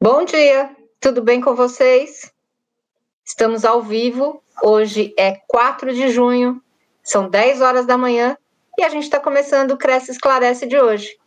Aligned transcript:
Bom 0.00 0.24
dia, 0.24 0.70
tudo 1.00 1.20
bem 1.20 1.40
com 1.40 1.56
vocês? 1.56 2.32
Estamos 3.24 3.64
ao 3.64 3.82
vivo, 3.82 4.40
hoje 4.62 5.12
é 5.18 5.40
4 5.48 5.92
de 5.92 6.08
junho, 6.10 6.62
são 7.02 7.28
10 7.28 7.60
horas 7.60 7.84
da 7.84 7.98
manhã 7.98 8.38
e 8.78 8.84
a 8.84 8.88
gente 8.90 9.02
está 9.02 9.18
começando 9.18 9.72
o 9.72 9.76
Cresce 9.76 10.12
Esclarece 10.12 10.68
de 10.68 10.78
hoje. 10.78 11.18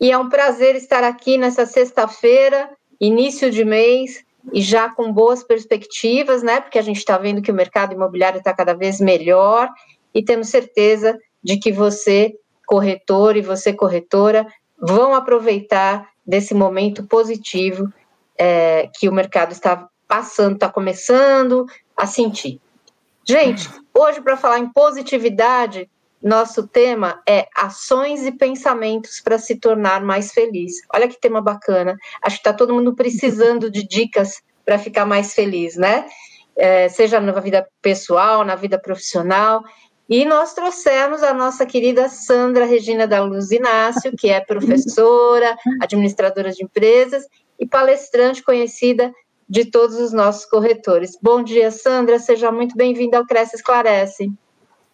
E 0.00 0.10
é 0.10 0.18
um 0.18 0.28
prazer 0.28 0.74
estar 0.74 1.04
aqui 1.04 1.38
nessa 1.38 1.64
sexta-feira, 1.64 2.68
início 3.00 3.48
de 3.48 3.64
mês, 3.64 4.24
e 4.52 4.60
já 4.60 4.90
com 4.90 5.12
boas 5.12 5.44
perspectivas, 5.44 6.42
né? 6.42 6.60
Porque 6.60 6.80
a 6.80 6.82
gente 6.82 6.98
está 6.98 7.16
vendo 7.16 7.40
que 7.40 7.52
o 7.52 7.54
mercado 7.54 7.94
imobiliário 7.94 8.38
está 8.38 8.52
cada 8.52 8.74
vez 8.74 9.00
melhor 9.00 9.70
e 10.12 10.20
temos 10.20 10.48
certeza 10.48 11.16
de 11.40 11.58
que 11.58 11.70
você, 11.70 12.34
corretor, 12.66 13.36
e 13.36 13.40
você, 13.40 13.72
corretora, 13.72 14.48
vão 14.76 15.14
aproveitar 15.14 16.10
desse 16.26 16.54
momento 16.54 17.06
positivo 17.06 17.88
é, 18.40 18.88
que 18.98 19.06
o 19.06 19.12
mercado 19.12 19.52
está 19.52 19.86
passando, 20.08 20.54
está 20.54 20.70
começando 20.70 21.66
a 21.94 22.06
sentir. 22.06 22.58
Gente, 23.22 23.68
hoje, 23.92 24.22
para 24.22 24.34
falar 24.34 24.58
em 24.58 24.72
positividade, 24.72 25.90
nosso 26.22 26.66
tema 26.66 27.20
é 27.28 27.46
ações 27.54 28.24
e 28.24 28.32
pensamentos 28.32 29.20
para 29.20 29.38
se 29.38 29.56
tornar 29.56 30.02
mais 30.02 30.32
feliz. 30.32 30.76
Olha 30.94 31.06
que 31.06 31.20
tema 31.20 31.42
bacana. 31.42 31.96
Acho 32.22 32.36
que 32.36 32.40
está 32.40 32.54
todo 32.54 32.72
mundo 32.72 32.94
precisando 32.94 33.70
de 33.70 33.86
dicas 33.86 34.42
para 34.64 34.78
ficar 34.78 35.04
mais 35.04 35.34
feliz, 35.34 35.76
né? 35.76 36.06
É, 36.56 36.88
seja 36.88 37.20
na 37.20 37.38
vida 37.40 37.68
pessoal, 37.82 38.42
na 38.42 38.54
vida 38.54 38.78
profissional. 38.78 39.62
E 40.08 40.24
nós 40.24 40.54
trouxemos 40.54 41.22
a 41.22 41.34
nossa 41.34 41.64
querida 41.66 42.08
Sandra 42.08 42.64
Regina 42.64 43.06
da 43.06 43.22
Luz 43.22 43.50
Inácio, 43.50 44.12
que 44.16 44.30
é 44.30 44.40
professora, 44.40 45.56
administradora 45.80 46.50
de 46.50 46.64
empresas 46.64 47.24
e 47.60 47.66
palestrante 47.66 48.42
conhecida 48.42 49.12
de 49.48 49.64
todos 49.64 49.96
os 49.96 50.12
nossos 50.12 50.46
corretores. 50.46 51.18
Bom 51.22 51.42
dia, 51.42 51.70
Sandra, 51.70 52.18
seja 52.18 52.50
muito 52.50 52.76
bem-vinda 52.76 53.18
ao 53.18 53.26
Cresce 53.26 53.56
Esclarece. 53.56 54.32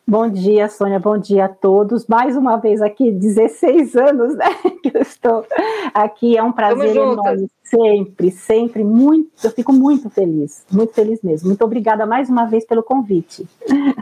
Bom 0.08 0.30
dia, 0.30 0.68
Sônia, 0.68 1.00
bom 1.00 1.18
dia 1.18 1.46
a 1.46 1.48
todos. 1.48 2.06
Mais 2.06 2.36
uma 2.36 2.58
vez 2.58 2.80
aqui, 2.80 3.10
16 3.10 3.96
anos 3.96 4.36
né, 4.36 4.46
que 4.80 4.96
eu 4.96 5.02
estou 5.02 5.44
aqui, 5.92 6.36
é 6.36 6.42
um 6.44 6.52
prazer 6.52 6.94
enorme. 6.94 7.50
Sempre, 7.64 8.30
sempre, 8.30 8.84
muito, 8.84 9.32
eu 9.42 9.50
fico 9.50 9.72
muito 9.72 10.08
feliz, 10.08 10.64
muito 10.70 10.94
feliz 10.94 11.20
mesmo. 11.22 11.48
Muito 11.48 11.64
obrigada 11.64 12.06
mais 12.06 12.30
uma 12.30 12.44
vez 12.44 12.64
pelo 12.64 12.84
convite. 12.84 13.48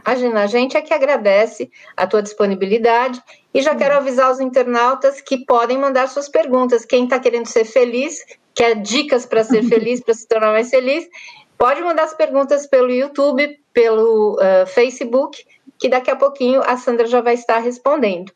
Imagina, 0.06 0.42
a 0.42 0.46
gente 0.46 0.76
é 0.76 0.82
que 0.82 0.92
agradece 0.92 1.70
a 1.96 2.06
tua 2.06 2.20
disponibilidade 2.20 3.22
e 3.54 3.62
já 3.62 3.74
quero 3.74 3.96
avisar 3.96 4.30
os 4.30 4.40
internautas 4.40 5.22
que 5.22 5.38
podem 5.46 5.78
mandar 5.78 6.06
suas 6.08 6.28
perguntas. 6.28 6.84
Quem 6.84 7.04
está 7.04 7.18
querendo 7.18 7.46
ser 7.46 7.64
feliz, 7.64 8.18
quer 8.54 8.74
dicas 8.74 9.24
para 9.24 9.42
ser 9.42 9.62
feliz, 9.64 10.02
para 10.02 10.12
se 10.12 10.28
tornar 10.28 10.52
mais 10.52 10.68
feliz, 10.68 11.08
pode 11.56 11.80
mandar 11.80 12.04
as 12.04 12.12
perguntas 12.12 12.66
pelo 12.66 12.90
YouTube, 12.90 13.58
pelo 13.72 14.34
uh, 14.34 14.66
Facebook 14.66 15.42
que 15.78 15.88
daqui 15.88 16.10
a 16.10 16.16
pouquinho 16.16 16.62
a 16.64 16.76
Sandra 16.76 17.06
já 17.06 17.20
vai 17.20 17.34
estar 17.34 17.58
respondendo. 17.58 18.32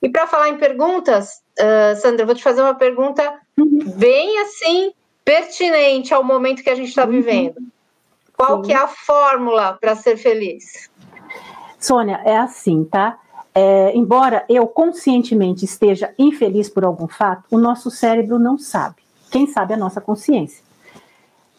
E 0.00 0.08
para 0.08 0.26
falar 0.26 0.48
em 0.48 0.56
perguntas, 0.56 1.40
uh, 1.58 2.00
Sandra, 2.00 2.26
vou 2.26 2.34
te 2.34 2.42
fazer 2.42 2.60
uma 2.60 2.74
pergunta 2.74 3.40
bem 3.96 4.40
assim 4.40 4.92
pertinente 5.24 6.12
ao 6.12 6.24
momento 6.24 6.62
que 6.62 6.70
a 6.70 6.74
gente 6.74 6.88
está 6.88 7.04
uhum. 7.04 7.12
vivendo. 7.12 7.56
Qual 8.36 8.62
que 8.62 8.72
é 8.72 8.76
a 8.76 8.88
fórmula 8.88 9.78
para 9.80 9.94
ser 9.94 10.16
feliz? 10.16 10.90
Sônia, 11.78 12.20
é 12.24 12.36
assim, 12.36 12.84
tá? 12.84 13.18
É, 13.54 13.92
embora 13.94 14.44
eu 14.48 14.66
conscientemente 14.66 15.64
esteja 15.64 16.12
infeliz 16.18 16.68
por 16.68 16.84
algum 16.84 17.06
fato, 17.06 17.44
o 17.50 17.58
nosso 17.58 17.90
cérebro 17.90 18.38
não 18.38 18.58
sabe. 18.58 18.96
Quem 19.30 19.46
sabe 19.46 19.72
é 19.72 19.76
a 19.76 19.78
nossa 19.78 20.00
consciência. 20.00 20.62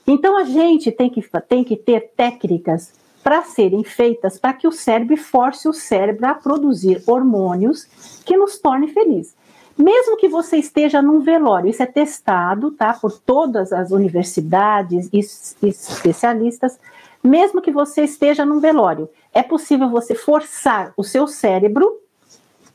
Então 0.05 0.37
a 0.37 0.43
gente 0.43 0.91
tem 0.91 1.09
que, 1.09 1.21
tem 1.47 1.63
que 1.63 1.77
ter 1.77 2.11
técnicas 2.17 2.93
para 3.23 3.41
serem 3.43 3.83
feitas 3.83 4.37
para 4.37 4.53
que 4.53 4.67
o 4.67 4.71
cérebro 4.71 5.15
force 5.15 5.67
o 5.67 5.73
cérebro 5.73 6.25
a 6.27 6.35
produzir 6.35 7.01
hormônios 7.07 7.85
que 8.25 8.35
nos 8.35 8.59
tornem 8.59 8.89
felizes. 8.89 9.33
Mesmo 9.77 10.17
que 10.17 10.27
você 10.27 10.57
esteja 10.57 11.01
num 11.01 11.21
velório, 11.21 11.69
isso 11.69 11.81
é 11.81 11.85
testado, 11.85 12.71
tá, 12.71 12.93
por 12.93 13.17
todas 13.19 13.73
as 13.73 13.89
universidades 13.89 15.09
e 15.11 15.19
especialistas, 15.67 16.77
mesmo 17.23 17.61
que 17.61 17.71
você 17.71 18.03
esteja 18.03 18.45
num 18.45 18.59
velório, 18.59 19.09
é 19.33 19.41
possível 19.41 19.89
você 19.89 20.13
forçar 20.13 20.93
o 20.95 21.03
seu 21.03 21.25
cérebro 21.25 21.99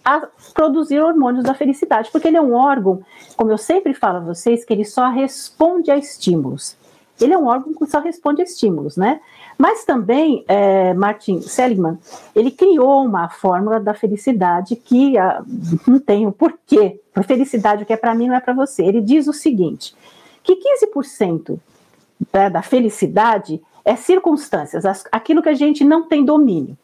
a 0.04 0.26
produzir 0.54 1.00
hormônios 1.00 1.44
da 1.44 1.54
felicidade, 1.54 2.10
porque 2.10 2.28
ele 2.28 2.38
é 2.38 2.40
um 2.40 2.54
órgão, 2.54 3.02
como 3.36 3.50
eu 3.50 3.58
sempre 3.58 3.92
falo 3.92 4.16
a 4.16 4.20
vocês, 4.20 4.64
que 4.64 4.72
ele 4.72 4.84
só 4.84 5.08
responde 5.10 5.90
a 5.90 5.98
estímulos. 5.98 6.76
Ele 7.20 7.32
é 7.32 7.38
um 7.38 7.46
órgão 7.46 7.74
que 7.74 7.86
só 7.86 8.00
responde 8.00 8.40
a 8.40 8.44
estímulos, 8.44 8.96
né? 8.96 9.20
Mas 9.56 9.84
também, 9.84 10.44
é, 10.46 10.94
Martin 10.94 11.40
Seligman, 11.40 11.98
ele 12.34 12.50
criou 12.50 13.04
uma 13.04 13.28
fórmula 13.28 13.80
da 13.80 13.92
felicidade 13.92 14.76
que 14.76 15.18
a, 15.18 15.38
ah, 15.38 15.44
não 15.86 15.98
tem 15.98 16.26
o 16.26 16.32
porquê. 16.32 17.00
A 17.14 17.22
felicidade, 17.22 17.82
o 17.82 17.86
que 17.86 17.92
é 17.92 17.96
para 17.96 18.14
mim, 18.14 18.28
não 18.28 18.36
é 18.36 18.40
para 18.40 18.54
você. 18.54 18.84
Ele 18.84 19.00
diz 19.00 19.26
o 19.26 19.32
seguinte, 19.32 19.96
que 20.44 20.56
15% 20.94 21.58
né, 22.32 22.48
da 22.48 22.62
felicidade 22.62 23.60
é 23.84 23.96
circunstâncias, 23.96 24.84
aquilo 25.10 25.42
que 25.42 25.48
a 25.48 25.54
gente 25.54 25.82
não 25.82 26.06
tem 26.06 26.24
domínio. 26.24 26.76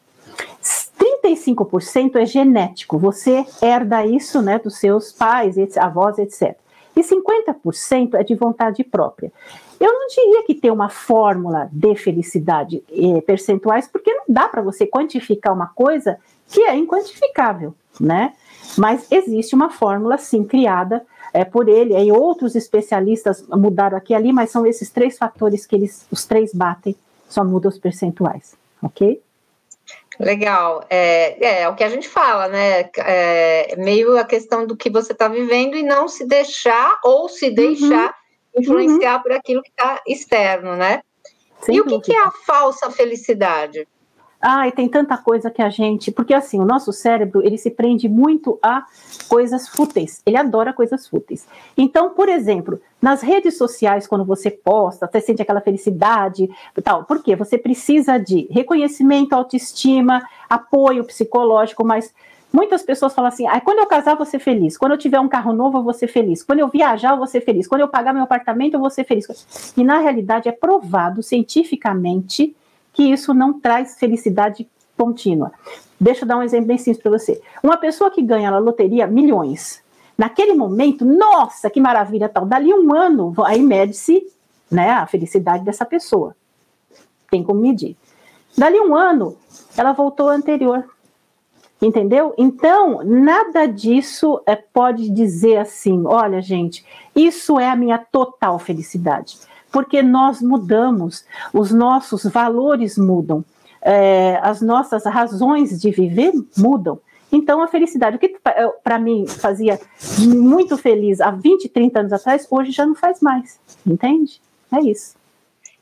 35% 1.23 2.15
é 2.15 2.25
genético, 2.25 2.97
você 2.97 3.45
herda 3.61 4.05
isso 4.05 4.41
né, 4.41 4.59
dos 4.59 4.77
seus 4.77 5.11
pais, 5.11 5.55
avós, 5.77 6.17
etc. 6.17 6.57
E 6.95 7.01
50% 7.01 8.13
é 8.13 8.23
de 8.23 8.35
vontade 8.35 8.83
própria. 8.83 9.31
Eu 9.79 9.91
não 9.91 10.07
diria 10.07 10.43
que 10.43 10.55
tem 10.55 10.71
uma 10.71 10.89
fórmula 10.89 11.69
de 11.71 11.95
felicidade 11.95 12.83
eh, 12.89 13.21
percentuais, 13.21 13.87
porque 13.87 14.13
não 14.13 14.23
dá 14.27 14.47
para 14.47 14.61
você 14.61 14.87
quantificar 14.87 15.53
uma 15.53 15.67
coisa 15.67 16.17
que 16.47 16.61
é 16.61 16.75
inquantificável, 16.75 17.73
né? 17.99 18.33
Mas 18.77 19.11
existe 19.11 19.53
uma 19.53 19.69
fórmula, 19.69 20.17
sim, 20.17 20.43
criada 20.43 21.05
é, 21.33 21.43
por 21.43 21.67
ele, 21.67 21.93
e 21.97 22.11
outros 22.11 22.55
especialistas 22.55 23.45
mudaram 23.49 23.97
aqui 23.97 24.13
e 24.13 24.15
ali, 24.15 24.31
mas 24.31 24.51
são 24.51 24.65
esses 24.65 24.89
três 24.89 25.17
fatores 25.17 25.65
que 25.65 25.75
eles, 25.75 26.07
os 26.09 26.25
três 26.25 26.53
batem, 26.53 26.95
só 27.27 27.43
mudam 27.43 27.69
os 27.69 27.77
percentuais, 27.77 28.55
ok? 28.81 29.21
Legal, 30.19 30.85
é, 30.89 31.37
é, 31.43 31.61
é, 31.61 31.69
o 31.69 31.75
que 31.75 31.83
a 31.83 31.89
gente 31.89 32.07
fala, 32.07 32.47
né? 32.47 32.89
É 32.97 33.75
meio 33.77 34.17
a 34.17 34.23
questão 34.23 34.65
do 34.65 34.75
que 34.75 34.89
você 34.89 35.11
está 35.11 35.27
vivendo 35.27 35.75
e 35.75 35.83
não 35.83 36.07
se 36.07 36.25
deixar 36.25 36.99
ou 37.03 37.27
se 37.27 37.49
deixar 37.49 38.07
uhum 38.07 38.25
influenciar 38.57 39.17
uhum. 39.17 39.23
por 39.23 39.31
aquilo 39.33 39.61
que 39.61 39.69
está 39.69 40.01
externo, 40.07 40.75
né? 40.75 41.01
Sem 41.61 41.75
e 41.75 41.81
o 41.81 41.85
que, 41.85 41.99
que 41.99 42.15
é 42.15 42.23
a 42.23 42.31
falsa 42.31 42.89
felicidade? 42.89 43.87
E 44.67 44.71
tem 44.71 44.87
tanta 44.87 45.17
coisa 45.17 45.49
que 45.49 45.61
a 45.61 45.69
gente. 45.69 46.11
Porque 46.11 46.33
assim, 46.33 46.59
o 46.59 46.65
nosso 46.65 46.93
cérebro 46.93 47.41
ele 47.43 47.57
se 47.57 47.71
prende 47.71 48.07
muito 48.07 48.59
a 48.61 48.85
coisas 49.27 49.67
fúteis. 49.67 50.21
Ele 50.23 50.37
adora 50.37 50.71
coisas 50.71 51.07
fúteis. 51.07 51.47
Então, 51.75 52.11
por 52.11 52.29
exemplo, 52.29 52.79
nas 53.01 53.23
redes 53.23 53.57
sociais, 53.57 54.05
quando 54.05 54.23
você 54.23 54.51
posta, 54.51 55.09
você 55.11 55.19
sente 55.19 55.41
aquela 55.41 55.61
felicidade 55.61 56.47
e 56.77 56.81
tal. 56.81 57.05
Por 57.05 57.23
quê? 57.23 57.35
Você 57.35 57.57
precisa 57.57 58.19
de 58.19 58.47
reconhecimento, 58.51 59.33
autoestima, 59.33 60.21
apoio 60.47 61.03
psicológico, 61.03 61.83
mas 61.83 62.13
Muitas 62.53 62.83
pessoas 62.83 63.13
falam 63.13 63.27
assim: 63.27 63.45
ah, 63.47 63.59
quando 63.59 63.79
eu 63.79 63.85
casar, 63.85 64.15
vou 64.15 64.25
ser 64.25 64.39
feliz. 64.39 64.77
Quando 64.77 64.93
eu 64.93 64.97
tiver 64.97 65.19
um 65.19 65.27
carro 65.27 65.51
novo, 65.51 65.79
eu 65.79 65.83
vou 65.83 65.91
ser 65.91 66.07
feliz. 66.07 66.41
Quando 66.41 66.59
eu 66.59 66.69
viajar, 66.69 67.11
eu 67.11 67.17
vou 67.17 67.27
ser 67.27 67.41
feliz. 67.41 67.67
Quando 67.67 67.81
eu 67.81 67.87
pagar 67.89 68.13
meu 68.13 68.23
apartamento, 68.23 68.75
eu 68.75 68.79
vou 68.79 68.89
ser 68.89 69.03
feliz. 69.03 69.73
E 69.75 69.83
na 69.83 69.99
realidade 69.99 70.47
é 70.47 70.53
provado 70.53 71.21
cientificamente 71.21 72.55
que 72.95 73.03
isso 73.03 73.33
não 73.33 73.59
traz 73.59 73.99
felicidade 73.99 74.67
contínua. 74.97 75.51
Deixa 75.99 76.23
eu 76.23 76.27
dar 76.27 76.37
um 76.37 76.43
exemplo 76.43 76.67
bem 76.67 76.77
simples 76.77 77.03
para 77.03 77.11
você. 77.11 77.41
Uma 77.61 77.77
pessoa 77.77 78.09
que 78.09 78.21
ganha 78.21 78.49
na 78.49 78.57
loteria 78.57 79.05
milhões, 79.05 79.83
naquele 80.17 80.53
momento, 80.53 81.05
nossa, 81.05 81.69
que 81.69 81.79
maravilha 81.79 82.29
tal. 82.29 82.45
Dali 82.45 82.73
um 82.73 82.95
ano, 82.95 83.33
aí 83.45 83.61
mede-se 83.61 84.25
né, 84.71 84.91
a 84.91 85.05
felicidade 85.05 85.63
dessa 85.63 85.85
pessoa. 85.85 86.35
Tem 87.29 87.43
como 87.43 87.59
medir. 87.59 87.95
Dali 88.57 88.79
um 88.79 88.95
ano, 88.95 89.37
ela 89.77 89.91
voltou 89.91 90.29
ao 90.29 90.35
anterior. 90.35 90.85
Entendeu? 91.81 92.33
Então, 92.37 93.01
nada 93.03 93.65
disso 93.65 94.41
é, 94.45 94.55
pode 94.55 95.09
dizer 95.09 95.57
assim: 95.57 96.03
olha, 96.05 96.41
gente, 96.41 96.85
isso 97.13 97.59
é 97.59 97.69
a 97.69 97.75
minha 97.75 97.97
total 97.97 98.57
felicidade. 98.57 99.37
Porque 99.75 100.01
nós 100.01 100.41
mudamos, 100.41 101.25
os 101.51 101.69
nossos 101.69 102.23
valores 102.23 102.97
mudam, 102.97 103.43
é, 103.81 104.39
as 104.41 104.61
nossas 104.61 105.03
razões 105.03 105.81
de 105.81 105.91
viver 105.91 106.31
mudam. 106.57 106.97
Então, 107.29 107.61
a 107.61 107.67
felicidade, 107.67 108.15
o 108.15 108.19
que 108.19 108.37
para 108.81 108.97
mim 108.97 109.27
fazia 109.27 109.77
muito 110.17 110.77
feliz 110.77 111.19
há 111.19 111.29
20, 111.29 111.67
30 111.67 111.99
anos 111.99 112.13
atrás, 112.13 112.47
hoje 112.49 112.71
já 112.71 112.85
não 112.85 112.95
faz 112.95 113.19
mais. 113.19 113.59
Entende? 113.85 114.39
É 114.73 114.79
isso. 114.79 115.15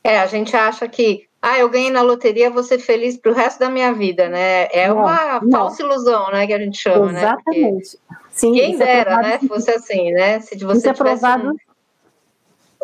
É, 0.02 0.18
a 0.18 0.26
gente 0.26 0.56
acha 0.56 0.88
que 0.88 1.28
ah, 1.40 1.56
eu 1.56 1.68
ganhei 1.68 1.90
na 1.90 2.02
loteria, 2.02 2.50
vou 2.50 2.64
ser 2.64 2.80
feliz 2.80 3.16
pro 3.16 3.32
resto 3.32 3.60
da 3.60 3.70
minha 3.70 3.92
vida, 3.92 4.28
né? 4.28 4.64
É 4.72 4.88
não, 4.88 4.96
uma 4.96 5.40
não. 5.40 5.52
falsa 5.52 5.84
ilusão, 5.84 6.32
né, 6.32 6.48
que 6.48 6.52
a 6.52 6.58
gente 6.58 6.78
chama, 6.78 7.12
Exatamente. 7.12 7.20
né? 7.20 7.68
Exatamente. 7.68 7.98
Sim, 8.32 8.54
quem 8.54 8.74
é 8.74 8.76
dera, 8.78 9.12
é 9.12 9.22
né, 9.22 9.38
fosse 9.46 9.70
assim, 9.70 10.10
né? 10.10 10.40
Se 10.40 10.56
você 10.56 10.78
isso 10.78 10.88
é 10.88 10.92
provado... 10.92 11.54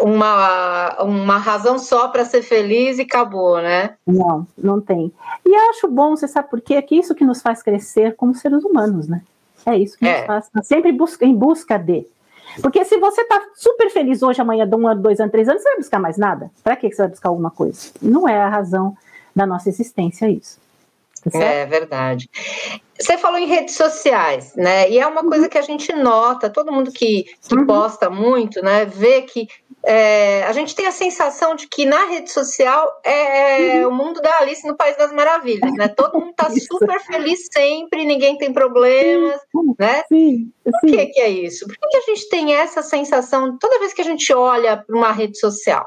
uma, 0.01 1.03
uma 1.03 1.37
razão 1.37 1.79
só 1.79 2.09
para 2.09 2.25
ser 2.25 2.43
feliz 2.43 2.99
e 2.99 3.03
acabou, 3.03 3.61
né? 3.61 3.95
Não, 4.07 4.47
não 4.57 4.81
tem. 4.81 5.13
E 5.45 5.55
acho 5.55 5.89
bom, 5.89 6.17
você 6.17 6.27
sabe 6.27 6.49
por 6.49 6.61
quê? 6.61 6.75
É 6.75 6.83
que 6.83 6.97
isso 6.97 7.15
que 7.15 7.25
nos 7.25 7.43
faz 7.43 7.63
crescer 7.63 8.17
como 8.17 8.35
seres 8.35 8.65
humanos, 8.65 9.07
né? 9.07 9.23
É 9.67 9.77
isso 9.77 9.99
que 9.99 10.07
é. 10.07 10.19
nos 10.19 10.27
faz 10.27 10.49
tá 10.49 10.63
sempre 10.63 10.91
busca, 10.93 11.25
em 11.25 11.35
busca 11.35 11.79
de. 11.79 12.07
Porque 12.61 12.85
se 12.85 12.99
você 12.99 13.21
está 13.21 13.41
super 13.55 13.91
feliz 13.91 14.23
hoje, 14.23 14.41
amanhã, 14.41 14.67
de 14.67 14.75
um 14.75 14.89
ano, 14.89 15.01
dois 15.01 15.21
anos, 15.21 15.31
três 15.31 15.49
anos, 15.49 15.63
você 15.63 15.69
vai 15.69 15.79
buscar 15.79 16.01
mais 16.01 16.17
nada? 16.17 16.51
Para 16.65 16.75
que 16.77 16.91
você 16.91 17.03
vai 17.03 17.09
buscar 17.09 17.29
alguma 17.29 17.51
coisa? 17.51 17.91
Não 18.03 18.29
é 18.29 18.41
a 18.41 18.49
razão 18.49 18.97
da 19.37 19.47
nossa 19.47 19.69
existência 19.69 20.29
isso. 20.29 20.59
É 21.35 21.67
verdade. 21.67 22.29
Você 22.99 23.17
falou 23.17 23.39
em 23.39 23.47
redes 23.47 23.75
sociais, 23.75 24.55
né? 24.55 24.91
E 24.91 24.99
é 24.99 25.07
uma 25.07 25.23
coisa 25.23 25.49
que 25.49 25.57
a 25.57 25.63
gente 25.63 25.93
nota, 25.93 26.51
todo 26.51 26.73
mundo 26.73 26.93
que, 26.93 27.25
que 27.49 27.55
uhum. 27.55 27.67
posta 27.67 28.11
muito, 28.11 28.63
né? 28.63 28.85
Vê 28.85 29.23
que 29.23 29.49
é, 29.85 30.45
a 30.45 30.53
gente 30.53 30.75
tem 30.75 30.87
a 30.87 30.93
sensação 30.93 31.55
de 31.55 31.67
que 31.67 31.87
na 31.87 32.05
rede 32.07 32.31
social 32.31 32.87
é, 33.03 33.79
é 33.79 33.87
uhum. 33.87 33.93
o 33.93 33.97
mundo 33.97 34.21
da 34.21 34.39
Alice 34.39 34.67
no 34.67 34.77
País 34.77 34.97
das 34.99 35.13
Maravilhas, 35.13 35.73
né? 35.75 35.89
Todo 35.89 36.21
mundo 36.21 36.35
tá 36.35 36.51
super 36.51 37.01
feliz 37.01 37.49
sempre, 37.51 38.05
ninguém 38.05 38.37
tem 38.37 38.53
problemas, 38.53 39.41
né? 39.79 40.03
Sim, 40.09 40.53
Por 40.63 40.81
que, 40.91 41.07
que 41.07 41.21
é 41.21 41.29
isso? 41.29 41.67
Por 41.67 41.77
que, 41.77 41.89
que 41.89 41.97
a 41.97 42.15
gente 42.15 42.29
tem 42.29 42.55
essa 42.55 42.83
sensação 42.83 43.57
toda 43.59 43.79
vez 43.79 43.95
que 43.95 44.03
a 44.03 44.05
gente 44.05 44.33
olha 44.35 44.77
para 44.77 44.97
uma 44.97 45.13
rede 45.13 45.39
social? 45.39 45.87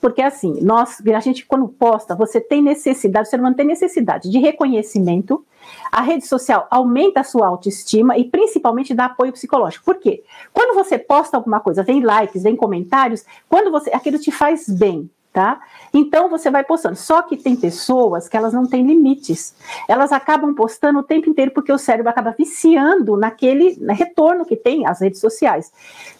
Porque 0.00 0.22
assim, 0.22 0.60
nós, 0.62 0.98
a 1.06 1.20
gente 1.20 1.46
quando 1.46 1.68
posta, 1.68 2.14
você 2.14 2.40
tem 2.40 2.62
necessidade, 2.62 3.28
você 3.28 3.36
não 3.36 3.54
tem 3.54 3.66
necessidade 3.66 4.30
de 4.30 4.38
reconhecimento, 4.38 5.44
a 5.90 6.02
rede 6.02 6.26
social 6.26 6.66
aumenta 6.70 7.20
a 7.20 7.24
sua 7.24 7.46
autoestima 7.46 8.16
e 8.16 8.24
principalmente 8.24 8.94
dá 8.94 9.06
apoio 9.06 9.32
psicológico. 9.32 9.84
Por 9.84 9.96
quê? 9.96 10.22
Quando 10.52 10.74
você 10.74 10.98
posta 10.98 11.36
alguma 11.36 11.60
coisa, 11.60 11.82
vem 11.82 12.02
likes, 12.02 12.42
vem 12.42 12.56
comentários, 12.56 13.24
quando 13.48 13.70
você, 13.70 13.90
aquilo 13.90 14.18
te 14.18 14.30
faz 14.30 14.68
bem, 14.68 15.10
tá? 15.36 15.60
Então 15.92 16.30
você 16.30 16.50
vai 16.50 16.64
postando. 16.64 16.96
Só 16.96 17.20
que 17.20 17.36
tem 17.36 17.54
pessoas 17.54 18.26
que 18.26 18.36
elas 18.36 18.54
não 18.54 18.64
têm 18.64 18.86
limites. 18.86 19.54
Elas 19.86 20.10
acabam 20.10 20.54
postando 20.54 21.00
o 21.00 21.02
tempo 21.02 21.28
inteiro 21.28 21.50
porque 21.50 21.70
o 21.70 21.76
cérebro 21.76 22.08
acaba 22.08 22.34
viciando 22.36 23.18
naquele 23.18 23.78
retorno 23.90 24.46
que 24.46 24.56
tem 24.56 24.86
as 24.86 25.02
redes 25.02 25.20
sociais. 25.20 25.70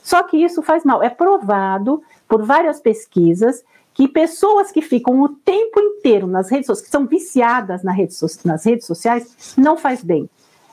Só 0.02 0.22
que 0.22 0.36
isso 0.36 0.60
faz 0.62 0.84
mal. 0.84 1.02
É 1.02 1.08
provado 1.08 2.02
por 2.28 2.44
várias 2.44 2.80
pesquisas 2.80 3.64
que 3.96 4.06
pessoas 4.06 4.70
que 4.70 4.82
ficam 4.82 5.22
o 5.22 5.28
tempo 5.28 5.80
inteiro 5.80 6.26
nas 6.26 6.50
redes 6.50 6.66
sociais, 6.66 6.86
que 6.86 6.92
são 6.92 7.06
viciadas 7.06 7.82
nas 7.82 7.96
redes, 7.96 8.44
nas 8.44 8.64
redes 8.64 8.86
sociais, 8.86 9.54
não 9.56 9.76
faz 9.76 10.04
bem. 10.04 10.28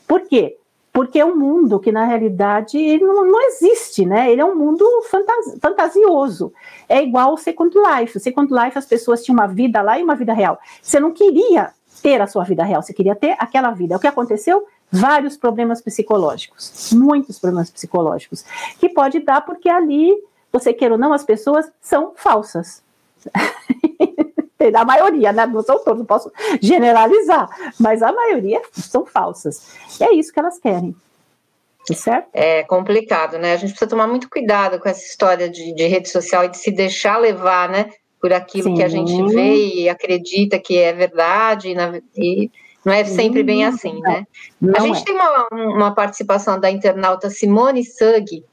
Por 0.05 0.21
quê? 0.21 0.57
Porque 0.91 1.19
é 1.19 1.25
um 1.25 1.35
mundo 1.35 1.79
que, 1.79 1.91
na 1.91 2.03
realidade, 2.03 2.99
não, 2.99 3.25
não 3.25 3.41
existe, 3.47 4.05
né? 4.05 4.29
Ele 4.29 4.41
é 4.41 4.45
um 4.45 4.55
mundo 4.55 4.85
fantas, 5.09 5.57
fantasioso. 5.59 6.53
É 6.87 7.01
igual 7.01 7.33
o 7.33 7.37
Second 7.37 7.73
Life. 7.75 8.17
O 8.17 8.19
Second 8.19 8.53
Life, 8.53 8.77
as 8.77 8.85
pessoas 8.85 9.23
tinham 9.23 9.39
uma 9.39 9.47
vida 9.47 9.81
lá 9.81 9.97
e 9.97 10.03
uma 10.03 10.15
vida 10.15 10.33
real. 10.33 10.59
Você 10.81 10.99
não 10.99 11.11
queria 11.11 11.71
ter 12.03 12.21
a 12.21 12.27
sua 12.27 12.43
vida 12.43 12.65
real, 12.65 12.81
você 12.81 12.93
queria 12.93 13.15
ter 13.15 13.37
aquela 13.39 13.71
vida. 13.71 13.95
O 13.95 13.99
que 13.99 14.07
aconteceu? 14.07 14.67
Vários 14.91 15.37
problemas 15.37 15.81
psicológicos, 15.81 16.91
muitos 16.91 17.39
problemas 17.39 17.71
psicológicos, 17.71 18.43
que 18.77 18.89
pode 18.89 19.19
dar 19.21 19.41
porque 19.41 19.69
ali 19.69 20.13
você 20.53 20.71
queira 20.71 20.93
ou 20.93 20.99
não, 20.99 21.11
as 21.11 21.23
pessoas 21.23 21.69
são 21.81 22.13
falsas. 22.15 22.83
a 24.75 24.85
maioria, 24.85 25.33
né? 25.33 25.45
Não 25.45 25.61
são 25.61 25.83
todos, 25.83 25.99
não 25.99 26.05
posso 26.05 26.31
generalizar, 26.61 27.49
mas 27.79 28.01
a 28.01 28.11
maioria 28.11 28.61
são 28.71 29.05
falsas. 29.05 29.75
E 29.99 30.03
é 30.03 30.13
isso 30.13 30.31
que 30.31 30.39
elas 30.39 30.59
querem. 30.59 30.95
Tá 31.85 31.93
certo? 31.95 32.29
É 32.31 32.63
complicado, 32.63 33.37
né? 33.37 33.53
A 33.53 33.57
gente 33.57 33.71
precisa 33.71 33.89
tomar 33.89 34.07
muito 34.07 34.29
cuidado 34.29 34.79
com 34.79 34.87
essa 34.87 35.05
história 35.05 35.49
de, 35.49 35.73
de 35.73 35.87
rede 35.87 36.07
social 36.07 36.45
e 36.45 36.49
de 36.49 36.57
se 36.57 36.71
deixar 36.71 37.17
levar, 37.17 37.67
né? 37.67 37.89
Por 38.21 38.31
aquilo 38.31 38.69
Sim. 38.69 38.75
que 38.75 38.83
a 38.83 38.87
gente 38.87 39.33
vê 39.33 39.81
e 39.81 39.89
acredita 39.89 40.57
que 40.57 40.77
é 40.77 40.93
verdade, 40.93 41.69
e, 41.69 41.75
na, 41.75 41.99
e 42.15 42.49
não 42.85 42.93
é 42.93 43.03
sempre 43.03 43.43
bem 43.43 43.65
assim, 43.65 43.99
né? 43.99 44.25
Não 44.61 44.75
a 44.77 44.79
gente 44.79 45.01
é. 45.01 45.03
tem 45.03 45.13
uma, 45.13 45.47
uma 45.51 45.93
participação 45.93 46.57
da 46.57 46.71
internauta 46.71 47.29
Simone 47.29 47.83
Sugg, 47.83 48.45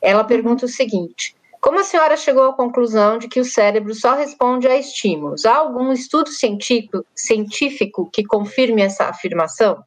ela 0.00 0.24
pergunta 0.24 0.64
o 0.64 0.68
seguinte: 0.68 1.34
como 1.60 1.80
a 1.80 1.84
senhora 1.84 2.16
chegou 2.16 2.44
à 2.44 2.52
conclusão 2.52 3.18
de 3.18 3.28
que 3.28 3.40
o 3.40 3.44
cérebro 3.44 3.94
só 3.94 4.14
responde 4.14 4.68
a 4.68 4.76
estímulos? 4.76 5.44
Há 5.44 5.56
algum 5.56 5.92
estudo 5.92 6.30
científico, 6.30 8.08
que 8.12 8.24
confirme 8.24 8.82
essa 8.82 9.06
afirmação? 9.06 9.82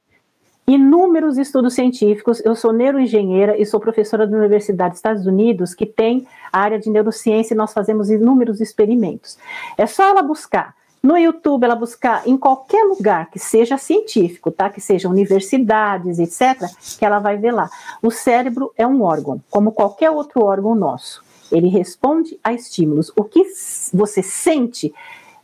Inúmeros 0.68 1.38
estudos 1.38 1.73
científicos. 1.73 2.41
Eu 2.45 2.56
sou 2.56 2.71
neuroengenheira 2.71 3.57
e 3.59 3.65
sou 3.65 3.79
professora 3.79 4.27
da 4.27 4.38
Universidade 4.38 4.91
dos 4.91 5.00
Estados 5.00 5.25
Unidos, 5.25 5.73
que 5.73 5.85
tem 5.85 6.27
a 6.51 6.59
área 6.59 6.79
de 6.79 6.89
neurociência 6.89 7.53
e 7.53 7.57
nós 7.57 7.73
fazemos 7.73 8.09
inúmeros 8.09 8.62
experimentos. 8.62 9.38
É 9.77 9.85
só 9.85 10.03
ela 10.07 10.21
buscar 10.21 10.75
no 11.01 11.18
YouTube, 11.18 11.63
ela 11.63 11.75
buscar 11.75 12.27
em 12.27 12.38
qualquer 12.38 12.83
lugar 12.83 13.31
que 13.31 13.39
seja 13.39 13.77
científico, 13.77 14.51
tá? 14.51 14.69
Que 14.69 14.79
seja 14.79 15.09
universidades, 15.09 16.19
etc., 16.19 16.69
que 17.00 17.03
ela 17.03 17.19
vai 17.19 17.38
ver 17.38 17.51
lá. 17.51 17.69
O 18.03 18.12
cérebro 18.12 18.71
é 18.77 18.85
um 18.85 19.01
órgão, 19.01 19.41
como 19.50 19.71
qualquer 19.71 20.12
outro 20.12 20.44
órgão 20.44 20.75
nosso. 20.75 21.23
Ele 21.51 21.68
responde 21.68 22.39
a 22.44 22.53
estímulos. 22.53 23.12
O 23.15 23.24
que 23.24 23.44
você 23.94 24.24
sente, 24.24 24.94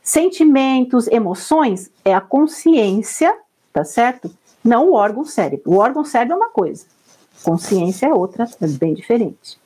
sentimentos, 0.02 1.08
emoções, 1.08 1.92
é 2.04 2.14
a 2.14 2.22
consciência, 2.22 3.36
tá 3.74 3.84
certo? 3.84 4.32
Não 4.64 4.90
o 4.90 4.94
órgão 4.94 5.26
cérebro. 5.26 5.72
O 5.72 5.78
órgão 5.78 6.04
cérebro 6.04 6.34
é 6.34 6.38
uma 6.38 6.50
coisa, 6.50 6.86
consciência 7.44 8.08
é 8.08 8.14
outra, 8.14 8.46
é 8.62 8.68
bem 8.68 8.94
diferente. 8.94 9.60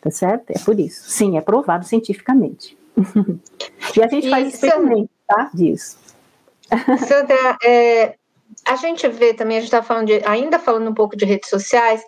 Tá 0.00 0.10
certo? 0.10 0.50
É 0.50 0.58
por 0.58 0.78
isso. 0.78 1.10
Sim, 1.10 1.38
é 1.38 1.40
provado 1.40 1.86
cientificamente. 1.86 2.76
e 3.96 4.02
a 4.02 4.06
gente 4.06 4.26
e 4.26 4.30
faz 4.30 4.52
experimento, 4.52 5.10
tá? 5.26 5.50
Disso. 5.54 5.96
Sandra, 7.08 7.56
é, 7.64 8.16
a 8.64 8.76
gente 8.76 9.08
vê 9.08 9.34
também, 9.34 9.56
a 9.56 9.60
gente 9.60 9.68
está 9.68 9.82
falando 9.82 10.06
de, 10.06 10.24
ainda 10.26 10.58
falando 10.58 10.90
um 10.90 10.94
pouco 10.94 11.16
de 11.16 11.24
redes 11.24 11.48
sociais, 11.48 12.02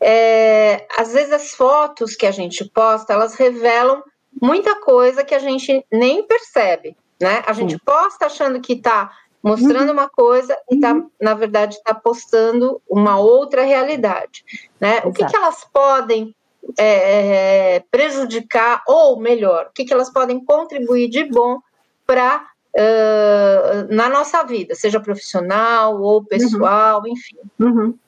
é, 0.00 0.86
às 0.96 1.12
vezes 1.12 1.32
as 1.32 1.50
fotos 1.52 2.14
que 2.14 2.26
a 2.26 2.30
gente 2.30 2.64
posta, 2.64 3.12
elas 3.12 3.34
revelam 3.34 4.02
muita 4.40 4.78
coisa 4.80 5.24
que 5.24 5.34
a 5.34 5.38
gente 5.38 5.84
nem 5.90 6.22
percebe, 6.26 6.96
né? 7.20 7.42
A 7.46 7.52
gente 7.52 7.72
Sim. 7.72 7.80
posta 7.84 8.26
achando 8.26 8.60
que 8.60 8.74
está 8.74 9.10
mostrando 9.42 9.88
uhum. 9.88 9.92
uma 9.92 10.08
coisa 10.08 10.56
e 10.70 10.78
tá, 10.78 10.92
uhum. 10.92 11.10
na 11.20 11.34
verdade 11.34 11.76
está 11.76 11.94
postando 11.94 12.80
uma 12.88 13.18
outra 13.18 13.62
realidade, 13.62 14.44
né? 14.80 14.94
Exato. 14.94 15.08
O 15.08 15.12
que, 15.12 15.24
que 15.24 15.36
elas 15.36 15.64
podem 15.72 16.34
é, 16.78 17.82
prejudicar 17.90 18.82
ou 18.86 19.18
melhor, 19.18 19.66
o 19.70 19.72
que, 19.72 19.84
que 19.84 19.92
elas 19.92 20.10
podem 20.10 20.44
contribuir 20.44 21.08
de 21.08 21.24
bom 21.24 21.60
para 22.04 22.44
uh, 22.76 23.94
na 23.94 24.08
nossa 24.08 24.42
vida, 24.42 24.74
seja 24.74 25.00
profissional 25.00 26.00
ou 26.00 26.24
pessoal, 26.24 27.00
uhum. 27.00 27.08
enfim. 27.08 27.36
Uhum. 27.58 27.98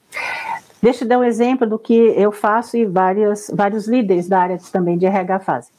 Deixa 0.80 1.04
eu 1.04 1.08
dar 1.08 1.18
um 1.18 1.24
exemplo 1.24 1.66
do 1.66 1.78
que 1.78 1.94
eu 1.94 2.30
faço 2.30 2.76
e 2.76 2.84
várias, 2.84 3.50
vários 3.52 3.88
líderes 3.88 4.28
da 4.28 4.40
área 4.40 4.58
também 4.72 4.96
de 4.96 5.06
RH 5.06 5.40
fazem. 5.40 5.72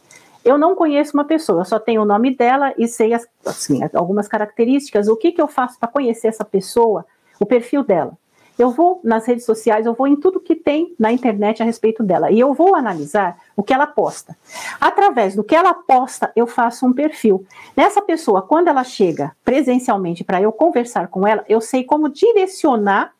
Eu 0.43 0.57
não 0.57 0.75
conheço 0.75 1.15
uma 1.15 1.25
pessoa, 1.25 1.61
eu 1.61 1.65
só 1.65 1.79
tenho 1.79 2.01
o 2.01 2.05
nome 2.05 2.35
dela 2.35 2.73
e 2.77 2.87
sei 2.87 3.13
as, 3.13 3.27
assim, 3.45 3.81
algumas 3.93 4.27
características. 4.27 5.07
O 5.07 5.15
que, 5.15 5.31
que 5.31 5.41
eu 5.41 5.47
faço 5.47 5.77
para 5.79 5.89
conhecer 5.89 6.27
essa 6.27 6.45
pessoa, 6.45 7.05
o 7.39 7.45
perfil 7.45 7.83
dela? 7.83 8.17
Eu 8.57 8.71
vou 8.71 8.99
nas 9.05 9.25
redes 9.25 9.45
sociais, 9.45 9.85
eu 9.85 9.93
vou 9.93 10.05
em 10.05 10.17
tudo 10.17 10.39
que 10.39 10.53
tem 10.53 10.93
na 10.99 11.13
internet 11.13 11.61
a 11.61 11.65
respeito 11.65 12.03
dela 12.03 12.29
e 12.29 12.37
eu 12.41 12.53
vou 12.53 12.75
analisar 12.75 13.37
o 13.55 13.63
que 13.63 13.73
ela 13.73 13.87
posta. 13.87 14.35
Através 14.81 15.33
do 15.33 15.45
que 15.45 15.55
ela 15.55 15.73
posta, 15.73 16.29
eu 16.35 16.45
faço 16.45 16.85
um 16.85 16.91
perfil. 16.91 17.45
Nessa 17.75 18.01
pessoa, 18.01 18.41
quando 18.41 18.67
ela 18.67 18.83
chega 18.83 19.31
presencialmente 19.45 20.25
para 20.25 20.41
eu 20.41 20.51
conversar 20.51 21.07
com 21.07 21.25
ela, 21.25 21.45
eu 21.47 21.61
sei 21.61 21.85
como 21.85 22.09
direcionar 22.09 23.13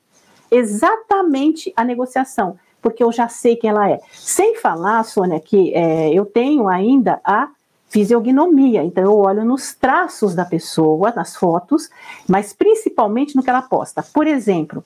exatamente 0.52 1.74
a 1.76 1.84
negociação, 1.84 2.58
porque 2.82 3.04
eu 3.04 3.12
já 3.12 3.28
sei 3.28 3.56
quem 3.56 3.70
ela 3.70 3.90
é. 3.90 4.00
Sem 4.14 4.56
falar, 4.56 5.04
Sônia, 5.04 5.40
que 5.40 5.74
é, 5.74 6.14
eu 6.14 6.26
tenho 6.26 6.68
ainda 6.68 7.20
a 7.24 7.50
fisiognomia, 7.90 8.84
então 8.84 9.04
eu 9.04 9.18
olho 9.18 9.44
nos 9.44 9.74
traços 9.74 10.36
da 10.36 10.46
pessoa, 10.46 11.12
nas 11.16 11.36
fotos, 11.36 11.90
mas 12.28 12.54
principalmente 12.54 13.36
no 13.36 13.44
que 13.44 13.50
ela 13.50 13.64
posta. 13.64 14.04
Por 14.14 14.28
exemplo, 14.28 14.84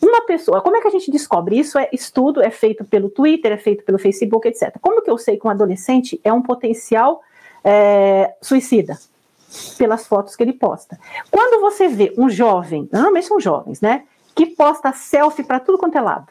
uma 0.00 0.22
pessoa, 0.22 0.62
como 0.62 0.76
é 0.76 0.80
que 0.80 0.88
a 0.88 0.90
gente 0.90 1.10
descobre 1.10 1.58
isso? 1.58 1.78
É 1.78 1.88
estudo, 1.92 2.40
é 2.40 2.50
feito 2.50 2.84
pelo 2.84 3.10
Twitter, 3.10 3.52
é 3.52 3.58
feito 3.58 3.84
pelo 3.84 3.98
Facebook, 3.98 4.48
etc. 4.48 4.76
Como 4.80 5.02
que 5.02 5.10
eu 5.10 5.18
sei 5.18 5.36
que 5.36 5.46
um 5.46 5.50
adolescente 5.50 6.20
é 6.24 6.32
um 6.32 6.40
potencial 6.40 7.20
é, 7.62 8.34
suicida? 8.40 8.98
Pelas 9.78 10.06
fotos 10.06 10.36
que 10.36 10.42
ele 10.42 10.52
posta. 10.52 10.98
Quando 11.30 11.60
você 11.60 11.88
vê 11.88 12.12
um 12.18 12.28
jovem, 12.28 12.88
normalmente 12.92 13.26
são 13.26 13.40
jovens, 13.40 13.80
né? 13.80 14.04
Que 14.38 14.46
posta 14.46 14.92
selfie 14.92 15.42
para 15.42 15.58
tudo 15.58 15.78
quanto 15.78 15.98
é 15.98 16.00
lado. 16.00 16.28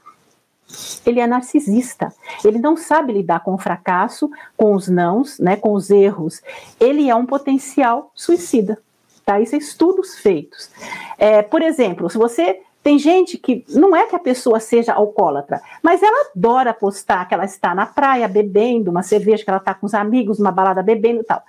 Ele 1.05 1.19
é 1.19 1.27
narcisista. 1.27 2.13
Ele 2.41 2.57
não 2.57 2.77
sabe 2.77 3.11
lidar 3.11 3.41
com 3.41 3.53
o 3.53 3.57
fracasso, 3.57 4.31
com 4.55 4.73
os 4.73 4.87
nãos, 4.87 5.37
né, 5.39 5.57
com 5.57 5.73
os 5.73 5.89
erros. 5.89 6.41
Ele 6.79 7.09
é 7.09 7.15
um 7.15 7.25
potencial 7.25 8.09
suicida. 8.15 8.81
Tá? 9.25 9.41
Isso 9.41 9.55
é 9.55 9.57
estudos 9.57 10.19
feitos. 10.19 10.71
É, 11.17 11.41
por 11.41 11.61
exemplo, 11.61 12.09
se 12.09 12.17
você 12.17 12.61
Tem 12.81 12.97
gente 12.97 13.37
que 13.37 13.65
não 13.67 13.93
é 13.93 14.05
que 14.05 14.15
a 14.15 14.19
pessoa 14.19 14.61
seja 14.61 14.93
alcoólatra, 14.93 15.61
mas 15.83 16.01
ela 16.01 16.31
adora 16.33 16.73
postar 16.73 17.27
que 17.27 17.33
ela 17.33 17.43
está 17.43 17.75
na 17.75 17.85
praia 17.85 18.29
bebendo 18.29 18.89
uma 18.89 19.03
cerveja, 19.03 19.43
que 19.43 19.49
ela 19.49 19.59
está 19.59 19.73
com 19.73 19.85
os 19.85 19.93
amigos, 19.93 20.39
numa 20.39 20.53
balada 20.53 20.81
bebendo 20.81 21.19
e 21.19 21.23
tal. 21.25 21.43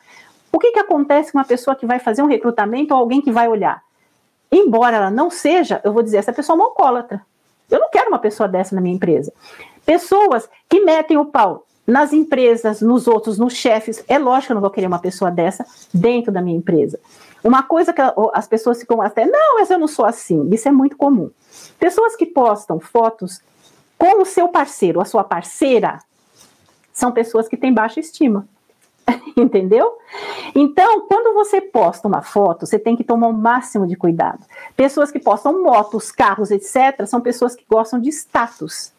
O 0.50 0.58
que, 0.58 0.72
que 0.72 0.80
acontece 0.80 1.30
com 1.30 1.38
uma 1.38 1.44
pessoa 1.44 1.76
que 1.76 1.86
vai 1.86 2.00
fazer 2.00 2.22
um 2.22 2.26
recrutamento 2.26 2.92
ou 2.92 2.98
alguém 2.98 3.20
que 3.20 3.30
vai 3.30 3.46
olhar? 3.46 3.80
Embora 4.50 4.96
ela 4.96 5.10
não 5.10 5.30
seja, 5.30 5.80
eu 5.84 5.92
vou 5.92 6.02
dizer, 6.02 6.18
essa 6.18 6.32
pessoa 6.32 6.54
é 6.54 6.58
uma 6.58 6.66
alcoólatra. 6.66 7.20
Eu 7.70 7.80
não 7.80 7.90
quero 7.90 8.08
uma 8.08 8.18
pessoa 8.18 8.48
dessa 8.48 8.74
na 8.74 8.80
minha 8.80 8.94
empresa. 8.94 9.32
Pessoas 9.84 10.48
que 10.68 10.80
metem 10.80 11.16
o 11.16 11.26
pau 11.26 11.66
nas 11.86 12.12
empresas, 12.12 12.80
nos 12.80 13.06
outros, 13.06 13.38
nos 13.38 13.54
chefes, 13.54 14.04
é 14.08 14.18
lógico 14.18 14.48
que 14.48 14.52
eu 14.52 14.54
não 14.54 14.60
vou 14.60 14.70
querer 14.70 14.86
uma 14.86 14.98
pessoa 14.98 15.30
dessa 15.30 15.64
dentro 15.92 16.30
da 16.30 16.42
minha 16.42 16.56
empresa. 16.56 16.98
Uma 17.42 17.62
coisa 17.62 17.92
que 17.92 18.02
as 18.34 18.46
pessoas 18.46 18.80
ficam 18.80 19.00
até, 19.00 19.24
não, 19.24 19.54
mas 19.58 19.70
eu 19.70 19.78
não 19.78 19.88
sou 19.88 20.04
assim. 20.04 20.48
Isso 20.50 20.68
é 20.68 20.72
muito 20.72 20.96
comum. 20.96 21.30
Pessoas 21.78 22.16
que 22.16 22.26
postam 22.26 22.80
fotos 22.80 23.40
com 23.96 24.22
o 24.22 24.26
seu 24.26 24.48
parceiro, 24.48 25.00
a 25.00 25.04
sua 25.04 25.24
parceira, 25.24 25.98
são 26.92 27.12
pessoas 27.12 27.48
que 27.48 27.56
têm 27.56 27.72
baixa 27.72 28.00
estima. 28.00 28.46
Entendeu? 29.36 29.96
Então, 30.54 31.06
quando 31.06 31.34
você 31.34 31.60
posta 31.60 32.08
uma 32.08 32.22
foto, 32.22 32.66
você 32.66 32.78
tem 32.78 32.96
que 32.96 33.04
tomar 33.04 33.28
o 33.28 33.32
máximo 33.32 33.86
de 33.86 33.96
cuidado. 33.96 34.44
Pessoas 34.76 35.10
que 35.10 35.18
postam 35.18 35.62
motos, 35.62 36.10
carros, 36.10 36.50
etc., 36.50 37.06
são 37.06 37.20
pessoas 37.20 37.54
que 37.54 37.64
gostam 37.68 38.00
de 38.00 38.10
status. 38.10 38.92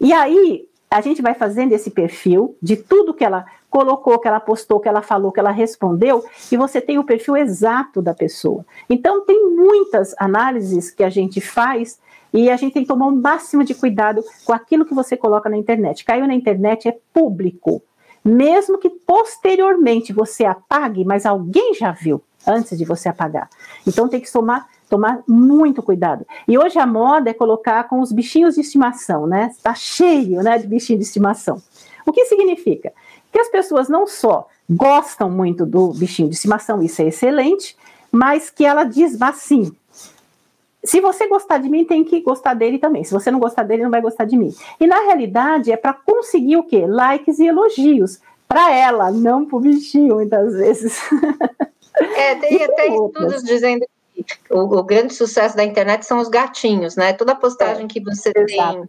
E 0.00 0.12
aí, 0.12 0.68
a 0.90 1.00
gente 1.00 1.20
vai 1.20 1.34
fazendo 1.34 1.72
esse 1.72 1.90
perfil 1.90 2.56
de 2.62 2.76
tudo 2.76 3.14
que 3.14 3.24
ela 3.24 3.44
colocou, 3.68 4.18
que 4.18 4.26
ela 4.26 4.40
postou, 4.40 4.80
que 4.80 4.88
ela 4.88 5.02
falou, 5.02 5.30
que 5.30 5.40
ela 5.40 5.50
respondeu, 5.50 6.24
e 6.50 6.56
você 6.56 6.80
tem 6.80 6.98
o 6.98 7.04
perfil 7.04 7.36
exato 7.36 8.00
da 8.00 8.14
pessoa. 8.14 8.64
Então, 8.88 9.24
tem 9.24 9.50
muitas 9.50 10.14
análises 10.18 10.90
que 10.90 11.04
a 11.04 11.10
gente 11.10 11.40
faz 11.40 11.98
e 12.32 12.50
a 12.50 12.56
gente 12.56 12.74
tem 12.74 12.82
que 12.82 12.88
tomar 12.88 13.06
o 13.06 13.16
máximo 13.16 13.64
de 13.64 13.74
cuidado 13.74 14.22
com 14.44 14.52
aquilo 14.52 14.84
que 14.84 14.94
você 14.94 15.16
coloca 15.16 15.48
na 15.48 15.56
internet. 15.56 16.04
Caiu 16.04 16.26
na 16.26 16.34
internet, 16.34 16.88
é 16.88 16.96
público. 17.12 17.82
Mesmo 18.28 18.78
que 18.78 18.90
posteriormente 18.90 20.12
você 20.12 20.44
apague, 20.44 21.04
mas 21.04 21.24
alguém 21.26 21.74
já 21.74 21.92
viu 21.92 22.22
antes 22.46 22.76
de 22.76 22.84
você 22.84 23.08
apagar. 23.08 23.48
Então, 23.86 24.08
tem 24.08 24.20
que 24.20 24.32
tomar 24.32 24.66
tomar 24.88 25.22
muito 25.28 25.82
cuidado. 25.82 26.26
E 26.48 26.56
hoje 26.56 26.78
a 26.78 26.86
moda 26.86 27.28
é 27.28 27.34
colocar 27.34 27.84
com 27.84 28.00
os 28.00 28.10
bichinhos 28.10 28.54
de 28.54 28.62
estimação, 28.62 29.26
né? 29.26 29.50
Está 29.52 29.74
cheio, 29.74 30.42
né, 30.42 30.56
de 30.56 30.66
bichinho 30.66 30.98
de 30.98 31.04
estimação. 31.04 31.60
O 32.06 32.12
que 32.12 32.24
significa? 32.24 32.90
que 33.32 33.38
as 33.38 33.48
pessoas 33.48 33.88
não 33.88 34.06
só 34.06 34.48
gostam 34.68 35.30
muito 35.30 35.64
do 35.64 35.92
bichinho 35.92 36.28
de 36.28 36.34
estimação, 36.34 36.82
isso 36.82 37.00
é 37.02 37.06
excelente, 37.06 37.76
mas 38.10 38.50
que 38.50 38.64
ela 38.64 38.84
diz 38.84 39.20
assim: 39.20 39.72
se 40.88 41.02
você 41.02 41.28
gostar 41.28 41.58
de 41.58 41.68
mim, 41.68 41.84
tem 41.84 42.02
que 42.02 42.18
gostar 42.22 42.54
dele 42.54 42.78
também. 42.78 43.04
Se 43.04 43.12
você 43.12 43.30
não 43.30 43.38
gostar 43.38 43.62
dele, 43.62 43.82
não 43.82 43.90
vai 43.90 44.00
gostar 44.00 44.24
de 44.24 44.38
mim. 44.38 44.54
E 44.80 44.86
na 44.86 45.00
realidade 45.00 45.70
é 45.70 45.76
para 45.76 45.92
conseguir 45.92 46.56
o 46.56 46.62
quê? 46.62 46.86
Likes 46.86 47.38
e 47.38 47.46
elogios 47.46 48.20
para 48.48 48.74
ela, 48.74 49.10
não 49.10 49.44
para 49.44 49.56
o 49.58 49.60
bichinho, 49.60 50.14
muitas 50.14 50.54
vezes. 50.54 50.98
É, 52.16 52.36
tem 52.36 52.64
até 52.64 52.86
estudos 52.86 53.42
dizendo 53.42 53.84
que 54.14 54.24
o, 54.48 54.60
o, 54.60 54.82
grande 54.82 55.12
sucesso 55.12 55.54
da 55.54 55.62
internet 55.62 56.06
são 56.06 56.20
os 56.20 56.28
gatinhos, 56.28 56.96
né? 56.96 57.12
Toda 57.12 57.34
postagem 57.34 57.84
é, 57.84 57.88
que 57.88 58.00
você 58.00 58.32
tem, 58.32 58.88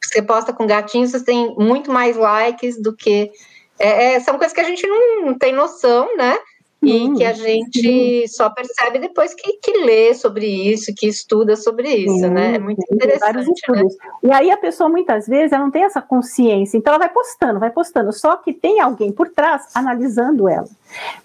você 0.00 0.22
posta 0.22 0.52
com 0.52 0.64
gatinhos, 0.64 1.10
você 1.10 1.24
tem 1.24 1.56
muito 1.56 1.90
mais 1.90 2.16
likes 2.16 2.80
do 2.80 2.94
que 2.94 3.32
é, 3.80 4.14
é, 4.14 4.20
são 4.20 4.38
coisas 4.38 4.54
que 4.54 4.60
a 4.60 4.64
gente 4.64 4.86
não 4.86 5.36
tem 5.36 5.52
noção, 5.52 6.16
né? 6.16 6.38
E 6.82 7.12
que 7.12 7.24
a 7.24 7.32
gente 7.32 8.26
só 8.26 8.50
percebe 8.50 8.98
depois 8.98 9.32
que, 9.34 9.52
que 9.58 9.84
lê 9.84 10.12
sobre 10.14 10.46
isso, 10.46 10.92
que 10.96 11.06
estuda 11.06 11.54
sobre 11.54 11.88
isso, 11.88 12.14
sim, 12.14 12.28
né? 12.28 12.56
É 12.56 12.58
muito 12.58 12.82
interessante. 12.92 13.62
Né? 13.70 13.82
E 14.24 14.32
aí 14.32 14.50
a 14.50 14.56
pessoa 14.56 14.88
muitas 14.88 15.28
vezes 15.28 15.52
ela 15.52 15.62
não 15.62 15.70
tem 15.70 15.84
essa 15.84 16.02
consciência, 16.02 16.76
então 16.76 16.92
ela 16.92 17.04
vai 17.04 17.08
postando, 17.08 17.60
vai 17.60 17.70
postando, 17.70 18.12
só 18.12 18.36
que 18.36 18.52
tem 18.52 18.80
alguém 18.80 19.12
por 19.12 19.28
trás 19.28 19.68
analisando 19.74 20.48
ela. 20.48 20.68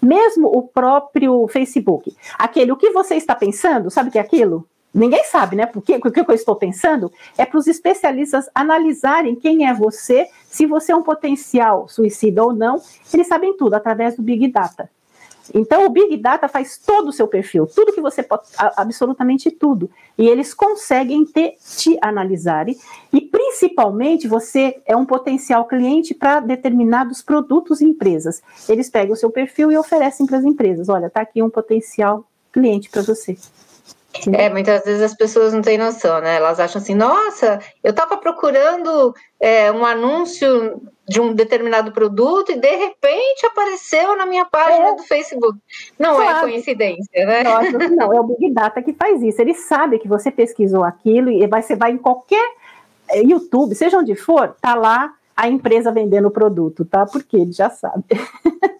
Mesmo 0.00 0.46
o 0.46 0.62
próprio 0.62 1.48
Facebook, 1.48 2.14
aquele 2.38 2.70
o 2.70 2.76
que 2.76 2.90
você 2.90 3.16
está 3.16 3.34
pensando, 3.34 3.90
sabe 3.90 4.10
o 4.10 4.12
que 4.12 4.18
é 4.18 4.22
aquilo? 4.22 4.64
Ninguém 4.94 5.24
sabe, 5.24 5.56
né? 5.56 5.66
Porque 5.66 5.96
o 5.96 6.00
que 6.10 6.20
eu 6.20 6.34
estou 6.34 6.56
pensando 6.56 7.12
é 7.36 7.44
para 7.44 7.58
os 7.58 7.66
especialistas 7.66 8.48
analisarem 8.54 9.34
quem 9.34 9.66
é 9.68 9.74
você, 9.74 10.26
se 10.46 10.66
você 10.66 10.92
é 10.92 10.96
um 10.96 11.02
potencial 11.02 11.88
suicida 11.88 12.42
ou 12.42 12.54
não. 12.54 12.80
Eles 13.12 13.26
sabem 13.26 13.56
tudo 13.56 13.74
através 13.74 14.16
do 14.16 14.22
Big 14.22 14.48
Data. 14.48 14.90
Então, 15.54 15.86
o 15.86 15.90
Big 15.90 16.16
Data 16.16 16.48
faz 16.48 16.78
todo 16.78 17.08
o 17.08 17.12
seu 17.12 17.26
perfil, 17.26 17.66
tudo 17.66 17.92
que 17.92 18.00
você 18.00 18.22
pode, 18.22 18.42
absolutamente 18.76 19.50
tudo. 19.50 19.90
E 20.16 20.26
eles 20.28 20.52
conseguem 20.54 21.24
te, 21.24 21.56
te. 21.76 21.98
E, 23.12 23.20
principalmente, 23.20 24.28
você 24.28 24.80
é 24.86 24.96
um 24.96 25.04
potencial 25.04 25.66
cliente 25.66 26.14
para 26.14 26.40
determinados 26.40 27.22
produtos 27.22 27.80
e 27.80 27.84
empresas. 27.84 28.42
Eles 28.68 28.90
pegam 28.90 29.14
o 29.14 29.16
seu 29.16 29.30
perfil 29.30 29.70
e 29.72 29.76
oferecem 29.76 30.26
para 30.26 30.38
as 30.38 30.44
empresas: 30.44 30.88
olha, 30.88 31.06
está 31.06 31.20
aqui 31.20 31.42
um 31.42 31.50
potencial 31.50 32.24
cliente 32.52 32.90
para 32.90 33.02
você. 33.02 33.36
É, 34.32 34.48
muitas 34.48 34.84
vezes 34.84 35.02
as 35.02 35.14
pessoas 35.14 35.52
não 35.52 35.62
têm 35.62 35.78
noção, 35.78 36.20
né? 36.20 36.36
Elas 36.36 36.58
acham 36.60 36.80
assim, 36.80 36.94
nossa, 36.94 37.60
eu 37.82 37.90
estava 37.90 38.16
procurando 38.16 39.14
é, 39.40 39.70
um 39.70 39.84
anúncio 39.84 40.80
de 41.08 41.20
um 41.20 41.32
determinado 41.32 41.92
produto 41.92 42.52
e 42.52 42.60
de 42.60 42.76
repente 42.76 43.46
apareceu 43.46 44.16
na 44.16 44.26
minha 44.26 44.44
página 44.44 44.88
é. 44.88 44.94
do 44.94 45.02
Facebook. 45.02 45.58
Não 45.98 46.20
é 46.20 46.26
claro. 46.26 46.48
é 46.48 46.50
coincidência, 46.50 47.26
né? 47.26 47.42
Nossa, 47.42 47.88
não, 47.88 48.12
é 48.12 48.20
o 48.20 48.24
Big 48.24 48.52
Data 48.52 48.82
que 48.82 48.92
faz 48.92 49.22
isso. 49.22 49.40
Ele 49.40 49.54
sabe 49.54 49.98
que 49.98 50.08
você 50.08 50.30
pesquisou 50.30 50.84
aquilo 50.84 51.30
e 51.30 51.46
você 51.46 51.74
vai 51.74 51.92
em 51.92 51.98
qualquer 51.98 52.46
é, 53.10 53.22
YouTube, 53.22 53.74
seja 53.74 53.98
onde 53.98 54.14
for, 54.14 54.54
tá 54.60 54.74
lá 54.74 55.12
a 55.36 55.48
empresa 55.48 55.92
vendendo 55.92 56.28
o 56.28 56.32
produto, 56.32 56.84
tá? 56.84 57.06
Porque 57.06 57.36
ele 57.36 57.52
já 57.52 57.70
sabe. 57.70 58.04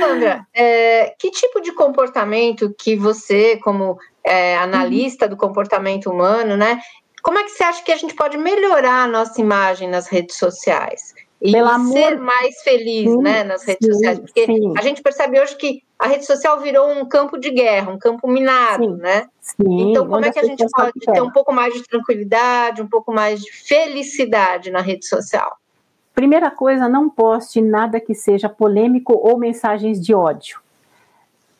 Sandra, 0.00 0.46
é, 0.54 1.14
que 1.18 1.30
tipo 1.30 1.60
de 1.60 1.72
comportamento 1.72 2.74
que 2.78 2.96
você, 2.96 3.56
como 3.58 3.98
é, 4.24 4.56
analista 4.56 5.28
do 5.28 5.36
comportamento 5.36 6.10
humano, 6.10 6.56
né? 6.56 6.80
Como 7.22 7.38
é 7.38 7.44
que 7.44 7.50
você 7.50 7.64
acha 7.64 7.82
que 7.82 7.92
a 7.92 7.96
gente 7.96 8.14
pode 8.14 8.36
melhorar 8.36 9.04
a 9.04 9.06
nossa 9.06 9.40
imagem 9.40 9.88
nas 9.88 10.08
redes 10.08 10.36
sociais? 10.36 11.14
E 11.40 11.52
Pelo 11.52 11.68
ser 11.90 12.04
amor... 12.04 12.20
mais 12.20 12.62
feliz, 12.62 13.10
sim, 13.10 13.18
né, 13.18 13.44
nas 13.44 13.64
redes 13.64 13.86
sim, 13.86 13.92
sociais? 13.92 14.18
Porque 14.18 14.46
sim. 14.46 14.72
a 14.76 14.82
gente 14.82 15.02
percebe 15.02 15.40
hoje 15.40 15.56
que 15.56 15.82
a 15.98 16.06
rede 16.06 16.24
social 16.24 16.60
virou 16.60 16.90
um 16.90 17.06
campo 17.06 17.38
de 17.38 17.50
guerra, 17.50 17.92
um 17.92 17.98
campo 17.98 18.28
minado, 18.28 18.96
né? 18.96 19.26
então, 19.60 20.06
como 20.06 20.24
é 20.24 20.30
que 20.30 20.38
a 20.38 20.44
gente 20.44 20.64
pode 20.70 20.92
ter 21.00 21.22
um 21.22 21.30
pouco 21.30 21.52
mais 21.52 21.74
de 21.74 21.82
tranquilidade, 21.82 22.82
um 22.82 22.88
pouco 22.88 23.12
mais 23.12 23.40
de 23.40 23.52
felicidade 23.52 24.70
na 24.70 24.80
rede 24.80 25.06
social? 25.06 25.50
Primeira 26.14 26.48
coisa, 26.48 26.88
não 26.88 27.10
poste 27.10 27.60
nada 27.60 27.98
que 27.98 28.14
seja 28.14 28.48
polêmico 28.48 29.12
ou 29.12 29.36
mensagens 29.36 30.00
de 30.00 30.14
ódio. 30.14 30.60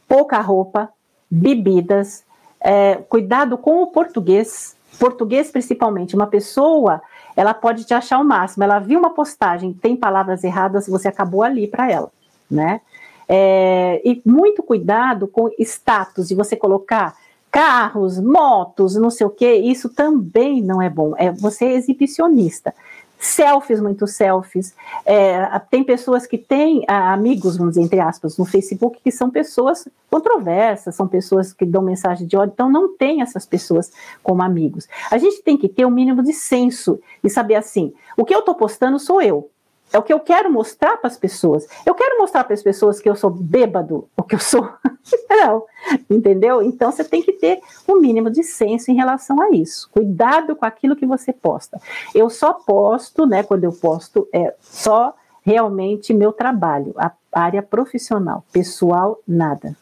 Pouca 0.07 0.41
roupa, 0.41 0.91
bebidas, 1.29 2.25
é, 2.61 2.95
cuidado 3.09 3.59
com 3.59 3.83
o 3.83 3.89
português, 3.89 4.77
português 4.99 5.51
principalmente. 5.51 6.15
Uma 6.15 6.29
pessoa, 6.29 7.03
ela 7.35 7.53
pode 7.53 7.85
te 7.85 7.93
achar 7.93 8.21
o 8.21 8.25
máximo. 8.25 8.63
Ela 8.63 8.79
viu 8.79 9.01
uma 9.01 9.11
postagem, 9.11 9.73
tem 9.73 9.97
palavras 9.97 10.45
erradas, 10.45 10.87
você 10.87 11.09
acabou 11.09 11.43
ali 11.43 11.67
para 11.67 11.91
ela, 11.91 12.13
né? 12.49 12.81
É, 13.29 14.01
e 14.05 14.23
muito 14.25 14.63
cuidado 14.63 15.27
com 15.27 15.51
status, 15.59 16.29
de 16.29 16.35
você 16.35 16.55
colocar 16.55 17.17
carros, 17.51 18.21
motos, 18.21 18.95
não 18.97 19.11
sei 19.11 19.27
o 19.27 19.31
que, 19.31 19.53
isso 19.53 19.89
também 19.89 20.63
não 20.63 20.81
é 20.81 20.89
bom. 20.89 21.15
É 21.17 21.33
você 21.33 21.65
é 21.65 21.75
exibicionista 21.75 22.73
selfies, 23.19 23.81
muitos 23.81 24.13
selfies. 24.13 24.75
É, 25.05 25.59
tem 25.71 25.83
pessoas 25.83 26.27
que 26.27 26.37
têm 26.37 26.85
ah, 26.87 27.13
amigos, 27.13 27.57
vamos 27.57 27.75
dizer, 27.75 27.87
entre 27.87 28.01
aspas, 28.01 28.37
no 28.37 28.45
Facebook, 28.45 29.01
que 29.03 29.11
são 29.11 29.31
pessoas 29.31 29.89
controversas, 30.11 30.95
são 30.95 31.09
pessoas 31.09 31.53
que 31.53 31.65
dão 31.65 31.83
mensagem 31.83 32.27
de 32.27 32.37
ódio, 32.37 32.53
então 32.53 32.71
não 32.71 32.97
tem 32.97 33.23
essas 33.23 33.47
pessoas 33.47 33.93
como 34.23 34.43
amigos. 34.43 34.87
A 35.11 35.19
gente 35.19 35.43
tem 35.43 35.57
que 35.57 35.69
ter 35.69 35.85
o 35.85 35.89
um 35.89 35.91
mínimo 35.91 36.23
de 36.23 36.33
senso 36.33 37.01
e 37.23 37.31
saber 37.31 37.55
assim: 37.55 37.93
o 38.17 38.25
que 38.25 38.35
eu 38.35 38.41
estou 38.41 38.55
postando 38.55 38.99
sou 38.99 39.21
eu. 39.23 39.51
É 39.95 39.99
o 39.99 40.03
que 40.03 40.13
eu 40.13 40.19
quero 40.19 40.51
mostrar 40.51 40.97
para 40.97 41.07
as 41.07 41.17
pessoas. 41.17 41.69
Eu 41.87 41.95
quero 41.95 42.19
mostrar 42.19 42.43
para 42.43 42.53
as 42.53 42.63
pessoas 42.65 42.99
que 42.99 43.09
eu 43.09 43.15
sou 43.15 43.31
bêbado, 43.31 44.09
o 44.17 44.25
que 44.25 44.35
eu 44.35 44.41
sou. 44.41 44.69
Não, 45.31 45.63
entendeu? 46.11 46.61
Então 46.63 46.91
você 46.91 47.05
tem 47.05 47.23
que 47.23 47.33
ter 47.33 47.61
um 47.87 48.01
mínimo 48.01 48.29
de 48.29 48.43
senso 48.43 48.91
em 48.91 48.97
relação 48.97 49.41
a 49.41 49.51
isso. 49.51 49.89
Cuidado 49.93 50.57
com 50.57 50.67
aquilo 50.67 50.97
que 50.97 51.07
você 51.07 51.33
posta. 51.33 51.81
Eu 52.13 52.29
só 52.29 52.55
posto, 52.55 53.25
né? 53.25 53.45
Quando 53.45 53.63
eu 53.63 53.73
posto, 53.73 54.29
é 54.33 54.53
só 54.61 55.15
realmente 55.43 56.13
meu 56.13 56.33
trabalho, 56.33 56.93
a 56.99 57.13
área 57.33 57.63
profissional, 57.63 58.45
pessoal, 58.53 59.21
nada. 59.29 59.77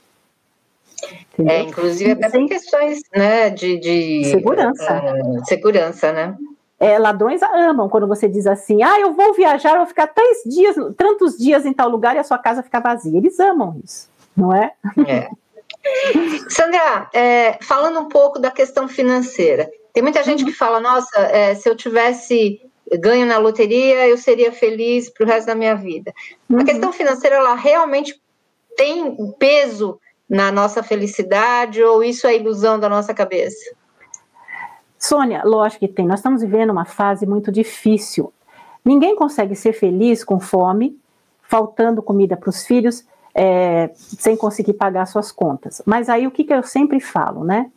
Entendeu? 1.32 1.54
É, 1.54 1.62
inclusive 1.62 2.12
até 2.12 2.38
por 2.38 2.48
questões 2.48 3.00
né, 3.14 3.48
de, 3.48 3.78
de 3.78 4.24
segurança. 4.26 5.02
Uh, 5.02 5.46
segurança, 5.46 6.12
né? 6.12 6.36
É, 6.82 6.98
ladrões 6.98 7.40
amam 7.44 7.88
quando 7.88 8.08
você 8.08 8.28
diz 8.28 8.44
assim: 8.44 8.82
ah, 8.82 8.98
eu 8.98 9.14
vou 9.14 9.32
viajar, 9.34 9.70
eu 9.70 9.78
vou 9.78 9.86
ficar 9.86 10.08
três 10.08 10.38
dias, 10.44 10.74
tantos 10.96 11.38
dias 11.38 11.64
em 11.64 11.72
tal 11.72 11.88
lugar 11.88 12.16
e 12.16 12.18
a 12.18 12.24
sua 12.24 12.38
casa 12.38 12.60
fica 12.60 12.80
vazia. 12.80 13.16
Eles 13.16 13.38
amam 13.38 13.80
isso, 13.84 14.10
não 14.36 14.52
é? 14.52 14.72
É. 15.06 15.28
Sandra, 16.50 17.08
é, 17.14 17.56
falando 17.62 18.00
um 18.00 18.08
pouco 18.08 18.40
da 18.40 18.50
questão 18.50 18.88
financeira, 18.88 19.70
tem 19.92 20.02
muita 20.02 20.24
gente 20.24 20.44
que 20.44 20.50
fala: 20.50 20.80
nossa, 20.80 21.20
é, 21.20 21.54
se 21.54 21.68
eu 21.68 21.76
tivesse 21.76 22.60
ganho 22.98 23.26
na 23.26 23.38
loteria, 23.38 24.08
eu 24.08 24.18
seria 24.18 24.50
feliz 24.50 25.08
para 25.08 25.24
o 25.24 25.28
resto 25.28 25.46
da 25.46 25.54
minha 25.54 25.76
vida. 25.76 26.12
Uhum. 26.50 26.58
A 26.58 26.64
questão 26.64 26.92
financeira, 26.92 27.36
ela 27.36 27.54
realmente 27.54 28.20
tem 28.76 29.16
peso 29.38 30.00
na 30.28 30.50
nossa 30.50 30.82
felicidade 30.82 31.80
ou 31.80 32.02
isso 32.02 32.26
é 32.26 32.34
ilusão 32.34 32.80
da 32.80 32.88
nossa 32.88 33.14
cabeça? 33.14 33.70
Sônia, 35.02 35.42
lógico 35.44 35.80
que 35.80 35.92
tem. 35.92 36.06
Nós 36.06 36.20
estamos 36.20 36.42
vivendo 36.42 36.70
uma 36.70 36.84
fase 36.84 37.26
muito 37.26 37.50
difícil. 37.50 38.32
Ninguém 38.84 39.16
consegue 39.16 39.56
ser 39.56 39.72
feliz 39.72 40.22
com 40.22 40.38
fome, 40.38 40.96
faltando 41.42 42.00
comida 42.00 42.36
para 42.36 42.48
os 42.48 42.64
filhos, 42.64 43.04
é, 43.34 43.90
sem 43.96 44.36
conseguir 44.36 44.74
pagar 44.74 45.06
suas 45.06 45.32
contas. 45.32 45.82
Mas 45.84 46.08
aí 46.08 46.24
o 46.24 46.30
que, 46.30 46.44
que 46.44 46.54
eu 46.54 46.62
sempre 46.62 47.00
falo, 47.00 47.42
né? 47.42 47.68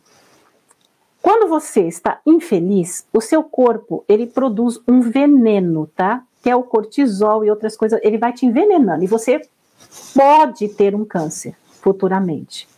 Quando 1.20 1.48
você 1.48 1.88
está 1.88 2.20
infeliz, 2.24 3.04
o 3.12 3.20
seu 3.20 3.42
corpo 3.42 4.04
ele 4.08 4.28
produz 4.28 4.80
um 4.86 5.00
veneno, 5.00 5.90
tá? 5.96 6.22
Que 6.40 6.48
é 6.48 6.54
o 6.54 6.62
cortisol 6.62 7.44
e 7.44 7.50
outras 7.50 7.76
coisas. 7.76 7.98
Ele 8.04 8.18
vai 8.18 8.32
te 8.32 8.46
envenenando 8.46 9.02
e 9.02 9.08
você 9.08 9.42
pode 10.14 10.68
ter 10.68 10.94
um 10.94 11.04
câncer 11.04 11.56
futuramente. 11.80 12.68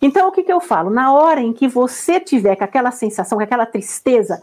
Então, 0.00 0.28
o 0.28 0.32
que, 0.32 0.42
que 0.42 0.52
eu 0.52 0.60
falo? 0.60 0.90
Na 0.90 1.12
hora 1.12 1.40
em 1.40 1.52
que 1.52 1.66
você 1.66 2.20
tiver 2.20 2.56
com 2.56 2.64
aquela 2.64 2.90
sensação, 2.90 3.38
com 3.38 3.44
aquela 3.44 3.66
tristeza, 3.66 4.40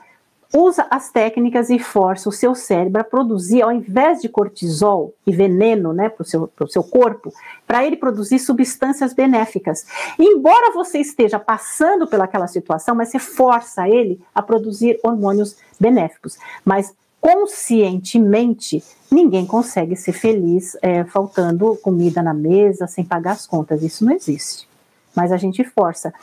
usa 0.54 0.86
as 0.90 1.10
técnicas 1.10 1.70
e 1.70 1.80
força 1.80 2.30
o 2.30 2.32
seu 2.32 2.54
cérebro 2.54 3.02
a 3.02 3.04
produzir, 3.04 3.64
ao 3.64 3.72
invés 3.72 4.22
de 4.22 4.30
cortisol 4.30 5.14
e 5.26 5.32
veneno 5.32 5.92
né, 5.94 6.10
para 6.10 6.22
o 6.22 6.26
seu, 6.26 6.50
seu 6.68 6.84
corpo, 6.84 7.34
para 7.66 7.84
ele 7.86 7.96
produzir 7.96 8.38
substâncias 8.38 9.14
benéficas. 9.14 9.86
embora 10.20 10.72
você 10.72 11.00
esteja 11.00 11.40
passando 11.40 12.08
pelaquela 12.08 12.48
situação, 12.48 12.94
mas 12.94 13.10
você 13.10 13.18
força 13.18 13.90
ele 13.90 14.22
a 14.34 14.42
produzir 14.42 15.00
hormônios 15.04 15.58
benéficos. 15.80 16.38
Mas 16.64 16.94
conscientemente, 17.20 18.84
ninguém 19.10 19.46
consegue 19.46 19.96
ser 19.96 20.12
feliz 20.12 20.78
é, 20.82 21.04
faltando 21.06 21.76
comida 21.78 22.22
na 22.22 22.34
mesa, 22.34 22.86
sem 22.86 23.04
pagar 23.04 23.32
as 23.32 23.48
contas. 23.48 23.82
Isso 23.82 24.06
não 24.06 24.12
existe. 24.12 24.68
Mas 25.16 25.32
a 25.32 25.38
gente 25.38 25.64
força. 25.64 26.14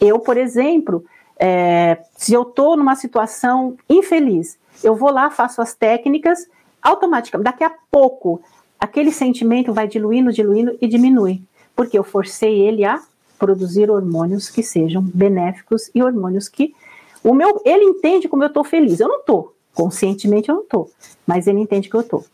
Eu, 0.00 0.18
por 0.18 0.36
exemplo, 0.36 1.04
é, 1.38 1.98
se 2.16 2.32
eu 2.32 2.42
estou 2.42 2.76
numa 2.76 2.94
situação 2.94 3.76
infeliz, 3.88 4.58
eu 4.82 4.94
vou 4.94 5.10
lá, 5.10 5.30
faço 5.30 5.60
as 5.60 5.74
técnicas, 5.74 6.46
automaticamente, 6.82 7.44
daqui 7.44 7.64
a 7.64 7.72
pouco, 7.90 8.40
aquele 8.78 9.10
sentimento 9.10 9.72
vai 9.72 9.88
diluindo, 9.88 10.32
diluindo 10.32 10.76
e 10.80 10.86
diminui. 10.86 11.42
Porque 11.74 11.98
eu 11.98 12.04
forcei 12.04 12.60
ele 12.60 12.84
a 12.84 13.02
produzir 13.38 13.90
hormônios 13.90 14.48
que 14.48 14.62
sejam 14.62 15.02
benéficos 15.02 15.90
e 15.94 16.02
hormônios 16.02 16.48
que 16.48 16.74
o 17.22 17.34
meu, 17.34 17.60
ele 17.64 17.84
entende 17.84 18.28
como 18.28 18.44
eu 18.44 18.48
estou 18.48 18.62
feliz. 18.62 19.00
Eu 19.00 19.08
não 19.08 19.18
estou, 19.18 19.52
conscientemente 19.74 20.48
eu 20.48 20.54
não 20.54 20.62
estou, 20.62 20.90
mas 21.26 21.46
ele 21.46 21.58
entende 21.58 21.88
que 21.88 21.96
eu 21.96 22.00
estou. 22.00 22.24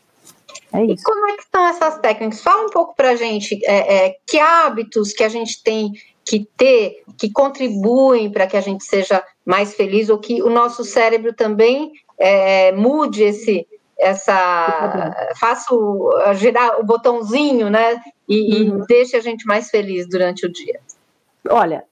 É 0.73 0.83
e 0.83 1.01
como 1.03 1.29
é 1.29 1.35
que 1.35 1.43
estão 1.43 1.65
essas 1.67 1.99
técnicas? 1.99 2.41
Fala 2.41 2.65
um 2.65 2.69
pouco 2.69 2.95
para 2.95 3.11
a 3.11 3.15
gente 3.15 3.59
é, 3.65 4.07
é, 4.07 4.15
que 4.25 4.39
hábitos 4.39 5.13
que 5.13 5.23
a 5.23 5.29
gente 5.29 5.61
tem 5.63 5.91
que 6.25 6.47
ter, 6.57 7.03
que 7.17 7.31
contribuem 7.31 8.31
para 8.31 8.47
que 8.47 8.57
a 8.57 8.61
gente 8.61 8.83
seja 8.83 9.23
mais 9.45 9.75
feliz, 9.75 10.09
ou 10.09 10.17
que 10.17 10.41
o 10.41 10.49
nosso 10.49 10.83
cérebro 10.83 11.33
também 11.33 11.91
é, 12.17 12.71
mude 12.71 13.23
esse, 13.23 13.67
essa, 13.99 15.13
faça 15.39 15.75
o, 15.75 16.09
girar 16.33 16.79
o 16.79 16.83
botãozinho, 16.83 17.69
né, 17.69 18.01
e, 18.27 18.63
uhum. 18.63 18.83
e 18.83 18.87
deixe 18.87 19.17
a 19.17 19.19
gente 19.19 19.45
mais 19.45 19.69
feliz 19.69 20.07
durante 20.07 20.45
o 20.45 20.51
dia. 20.51 20.79
Olha, 21.49 21.83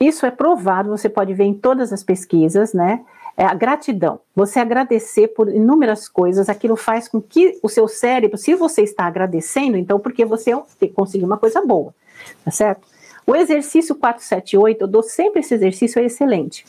isso 0.00 0.26
é 0.26 0.30
provado, 0.30 0.90
você 0.90 1.08
pode 1.08 1.32
ver 1.32 1.44
em 1.44 1.54
todas 1.54 1.92
as 1.92 2.02
pesquisas, 2.02 2.74
né? 2.74 3.04
É 3.36 3.44
a 3.44 3.52
gratidão. 3.52 4.20
Você 4.34 4.58
agradecer 4.58 5.28
por 5.28 5.48
inúmeras 5.48 6.08
coisas, 6.08 6.48
aquilo 6.48 6.74
faz 6.74 7.06
com 7.06 7.20
que 7.20 7.58
o 7.62 7.68
seu 7.68 7.86
cérebro, 7.86 8.38
se 8.38 8.54
você 8.54 8.82
está 8.82 9.04
agradecendo, 9.04 9.76
então 9.76 10.00
porque 10.00 10.24
você 10.24 10.52
conseguiu 10.94 11.26
uma 11.26 11.36
coisa 11.36 11.60
boa, 11.60 11.94
tá 12.44 12.50
certo? 12.50 12.86
O 13.26 13.34
exercício 13.34 13.94
478, 13.94 14.82
eu 14.82 14.86
dou 14.86 15.02
sempre 15.02 15.40
esse 15.40 15.52
exercício, 15.52 16.00
é 16.00 16.04
excelente. 16.04 16.64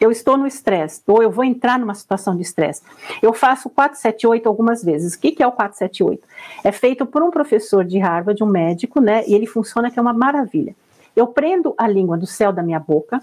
Eu 0.00 0.10
estou 0.10 0.36
no 0.36 0.46
estresse, 0.46 1.02
ou 1.06 1.22
eu 1.22 1.30
vou 1.30 1.44
entrar 1.44 1.78
numa 1.78 1.94
situação 1.94 2.34
de 2.34 2.42
estresse. 2.42 2.82
Eu 3.22 3.32
faço 3.32 3.68
478 3.68 4.48
algumas 4.48 4.82
vezes. 4.82 5.14
O 5.14 5.20
que, 5.20 5.30
que 5.30 5.42
é 5.42 5.46
o 5.46 5.52
478? 5.52 6.26
É 6.64 6.72
feito 6.72 7.06
por 7.06 7.22
um 7.22 7.30
professor 7.30 7.84
de 7.84 7.98
Harvard, 7.98 8.42
um 8.42 8.46
médico, 8.46 9.00
né? 9.00 9.22
E 9.26 9.34
ele 9.34 9.46
funciona 9.46 9.90
que 9.90 9.98
é 9.98 10.02
uma 10.02 10.14
maravilha. 10.14 10.74
Eu 11.14 11.26
prendo 11.26 11.74
a 11.76 11.86
língua 11.86 12.16
do 12.16 12.26
céu 12.26 12.50
da 12.50 12.62
minha 12.62 12.80
boca, 12.80 13.20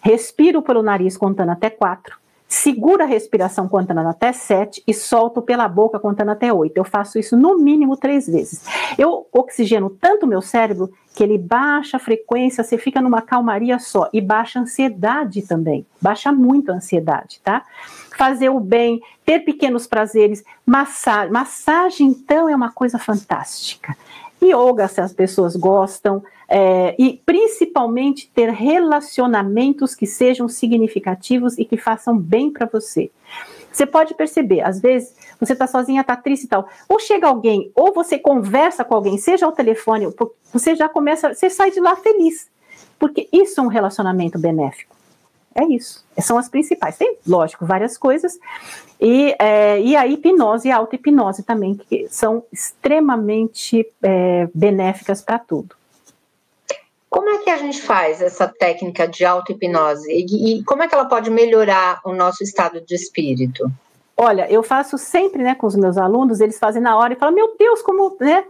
respiro 0.00 0.62
pelo 0.62 0.82
nariz 0.82 1.16
contando 1.16 1.50
até 1.50 1.70
quatro, 1.70 2.16
segura 2.54 3.04
a 3.04 3.06
respiração 3.06 3.68
contando 3.68 4.00
até 4.00 4.32
7 4.32 4.82
e 4.86 4.94
solto 4.94 5.42
pela 5.42 5.66
boca 5.66 5.98
contando 5.98 6.30
até 6.30 6.52
8. 6.52 6.76
Eu 6.76 6.84
faço 6.84 7.18
isso 7.18 7.36
no 7.36 7.58
mínimo 7.58 7.96
três 7.96 8.26
vezes. 8.26 8.64
Eu 8.96 9.26
oxigeno 9.32 9.90
tanto 9.90 10.24
o 10.24 10.28
meu 10.28 10.40
cérebro 10.40 10.92
que 11.14 11.22
ele 11.22 11.38
baixa 11.38 11.96
a 11.96 12.00
frequência, 12.00 12.62
você 12.62 12.76
fica 12.76 13.00
numa 13.00 13.22
calmaria 13.22 13.78
só 13.78 14.08
e 14.12 14.20
baixa 14.20 14.58
a 14.58 14.62
ansiedade 14.62 15.42
também. 15.42 15.86
Baixa 16.00 16.32
muito 16.32 16.70
a 16.70 16.74
ansiedade, 16.74 17.40
tá? 17.42 17.64
Fazer 18.16 18.48
o 18.48 18.60
bem, 18.60 19.00
ter 19.24 19.40
pequenos 19.40 19.86
prazeres, 19.86 20.44
massagem. 20.66 21.32
Massagem, 21.32 22.06
então, 22.08 22.48
é 22.48 22.54
uma 22.54 22.70
coisa 22.70 22.98
fantástica. 22.98 23.96
Yoga, 24.42 24.88
se 24.88 25.00
as 25.00 25.12
pessoas 25.12 25.56
gostam, 25.56 26.22
é, 26.48 26.94
e 26.98 27.20
principalmente 27.24 28.30
ter 28.34 28.50
relacionamentos 28.50 29.94
que 29.94 30.06
sejam 30.06 30.48
significativos 30.48 31.58
e 31.58 31.64
que 31.64 31.76
façam 31.76 32.16
bem 32.16 32.50
para 32.50 32.66
você. 32.66 33.10
Você 33.72 33.86
pode 33.86 34.14
perceber, 34.14 34.60
às 34.60 34.80
vezes 34.80 35.16
você 35.40 35.52
está 35.52 35.66
sozinha, 35.66 36.02
está 36.02 36.14
triste 36.14 36.44
e 36.44 36.48
tal. 36.48 36.68
Ou 36.88 37.00
chega 37.00 37.26
alguém, 37.26 37.72
ou 37.74 37.92
você 37.92 38.18
conversa 38.18 38.84
com 38.84 38.94
alguém, 38.94 39.18
seja 39.18 39.46
ao 39.46 39.52
telefone, 39.52 40.12
você 40.52 40.76
já 40.76 40.88
começa, 40.88 41.34
você 41.34 41.50
sai 41.50 41.70
de 41.70 41.80
lá 41.80 41.96
feliz. 41.96 42.48
Porque 42.98 43.28
isso 43.32 43.60
é 43.60 43.62
um 43.64 43.68
relacionamento 43.68 44.38
benéfico. 44.38 44.94
É 45.54 45.64
isso. 45.64 46.04
São 46.18 46.36
as 46.36 46.48
principais. 46.48 46.96
Tem, 46.96 47.16
lógico, 47.26 47.64
várias 47.64 47.96
coisas. 47.96 48.38
E, 49.00 49.34
é, 49.38 49.80
e 49.80 49.94
a 49.94 50.06
hipnose 50.06 50.68
e 50.68 50.70
a 50.72 50.76
auto-hipnose 50.76 51.42
também, 51.42 51.76
que 51.76 52.08
são 52.08 52.42
extremamente 52.52 53.86
é, 54.02 54.48
benéficas 54.52 55.22
para 55.22 55.38
tudo. 55.38 55.76
Como 57.08 57.28
é 57.28 57.38
que 57.38 57.50
a 57.50 57.56
gente 57.56 57.80
faz 57.80 58.20
essa 58.20 58.48
técnica 58.48 59.06
de 59.06 59.24
auto-hipnose? 59.24 60.10
E, 60.10 60.58
e, 60.58 60.64
como 60.64 60.82
é 60.82 60.88
que 60.88 60.94
ela 60.94 61.04
pode 61.04 61.30
melhorar 61.30 62.00
o 62.04 62.12
nosso 62.12 62.42
estado 62.42 62.80
de 62.80 62.94
espírito? 62.94 63.70
Olha, 64.16 64.50
eu 64.50 64.62
faço 64.64 64.98
sempre 64.98 65.42
né, 65.42 65.54
com 65.54 65.66
os 65.66 65.76
meus 65.76 65.96
alunos, 65.96 66.40
eles 66.40 66.58
fazem 66.58 66.82
na 66.82 66.96
hora 66.96 67.12
e 67.12 67.16
falam, 67.16 67.34
meu 67.34 67.56
Deus, 67.56 67.82
como. 67.82 68.16
Né? 68.18 68.44